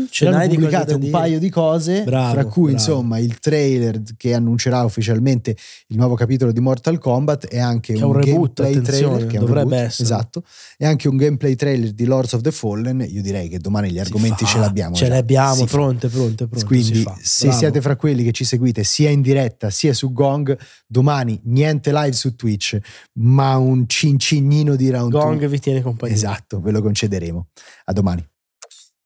Ce 0.10 0.28
n'hai 0.30 0.50
pubblicate 0.50 0.94
un 0.94 1.10
paio 1.10 1.40
di 1.40 1.50
cose, 1.50 2.04
Bravo, 2.04 2.34
fra 2.34 2.46
cui 2.46 2.72
bravo. 2.72 2.78
insomma 2.78 3.20
il 3.20 3.40
trailer 3.40 4.02
che 4.18 4.34
annuncerà 4.34 4.84
ufficialmente 4.84 5.56
il 5.88 5.98
nuovo 5.98 6.16
capitolo 6.16 6.52
di 6.52 6.60
Mortal 6.60 6.98
Kombat 6.98 7.48
e 7.50 7.60
anche 7.60 7.94
Che 7.94 8.04
un, 8.04 8.16
un 8.16 8.22
reboot, 8.22 8.62
gameplay 8.62 8.82
trailer 8.84 9.26
che 9.28 9.38
dovrebbe 9.40 9.60
reboot, 9.70 9.74
essere. 9.88 10.04
esatto, 10.04 10.44
e 10.78 10.86
anche 10.86 11.08
un 11.08 11.18
gameplay 11.18 11.56
trailer 11.56 11.92
di 11.92 12.06
Lords 12.06 12.34
of 12.34 12.42
the 12.42 12.52
Fallen. 12.52 13.06
Io 13.08 13.22
direi 13.22 13.48
che 13.50 13.60
domani 13.60 13.92
gli 13.92 14.00
argomenti 14.00 14.46
ce 14.46 14.58
l'abbiamo. 14.58 14.96
Ce 14.96 15.06
già. 15.06 15.12
le 15.14 15.18
abbiamo 15.20 15.54
Si 15.56 15.68
fa. 15.68 15.78
pronte, 15.78 16.08
pronte, 16.08 16.48
pronte. 16.48 16.66
Quindi, 16.66 17.04
se 17.22 17.46
Bravo. 17.48 17.60
siete 17.60 17.82
fra 17.82 17.96
quelli 17.96 18.24
che 18.24 18.32
ci 18.32 18.44
seguite 18.46 18.84
sia 18.84 19.10
in 19.10 19.22
diretta 19.22 19.70
sia 19.70 19.94
su 19.94 20.12
Gong, 20.12 20.58
domani 20.88 21.40
niente 21.46 21.92
live 21.92 22.14
su 22.14 22.36
Twitch, 22.36 22.78
ma 23.20 23.58
un 23.58 23.86
cincignino 23.88 24.76
di 24.76 24.90
round 24.90 25.12
Gong 25.12 25.40
two. 25.40 25.48
vi 25.50 25.60
tiene 25.60 25.82
compagnia. 25.82 26.16
Esatto, 26.16 26.60
ve 26.62 26.72
lo 26.72 26.82
concederemo. 26.82 27.48
A 27.86 27.94
domani. 27.94 28.26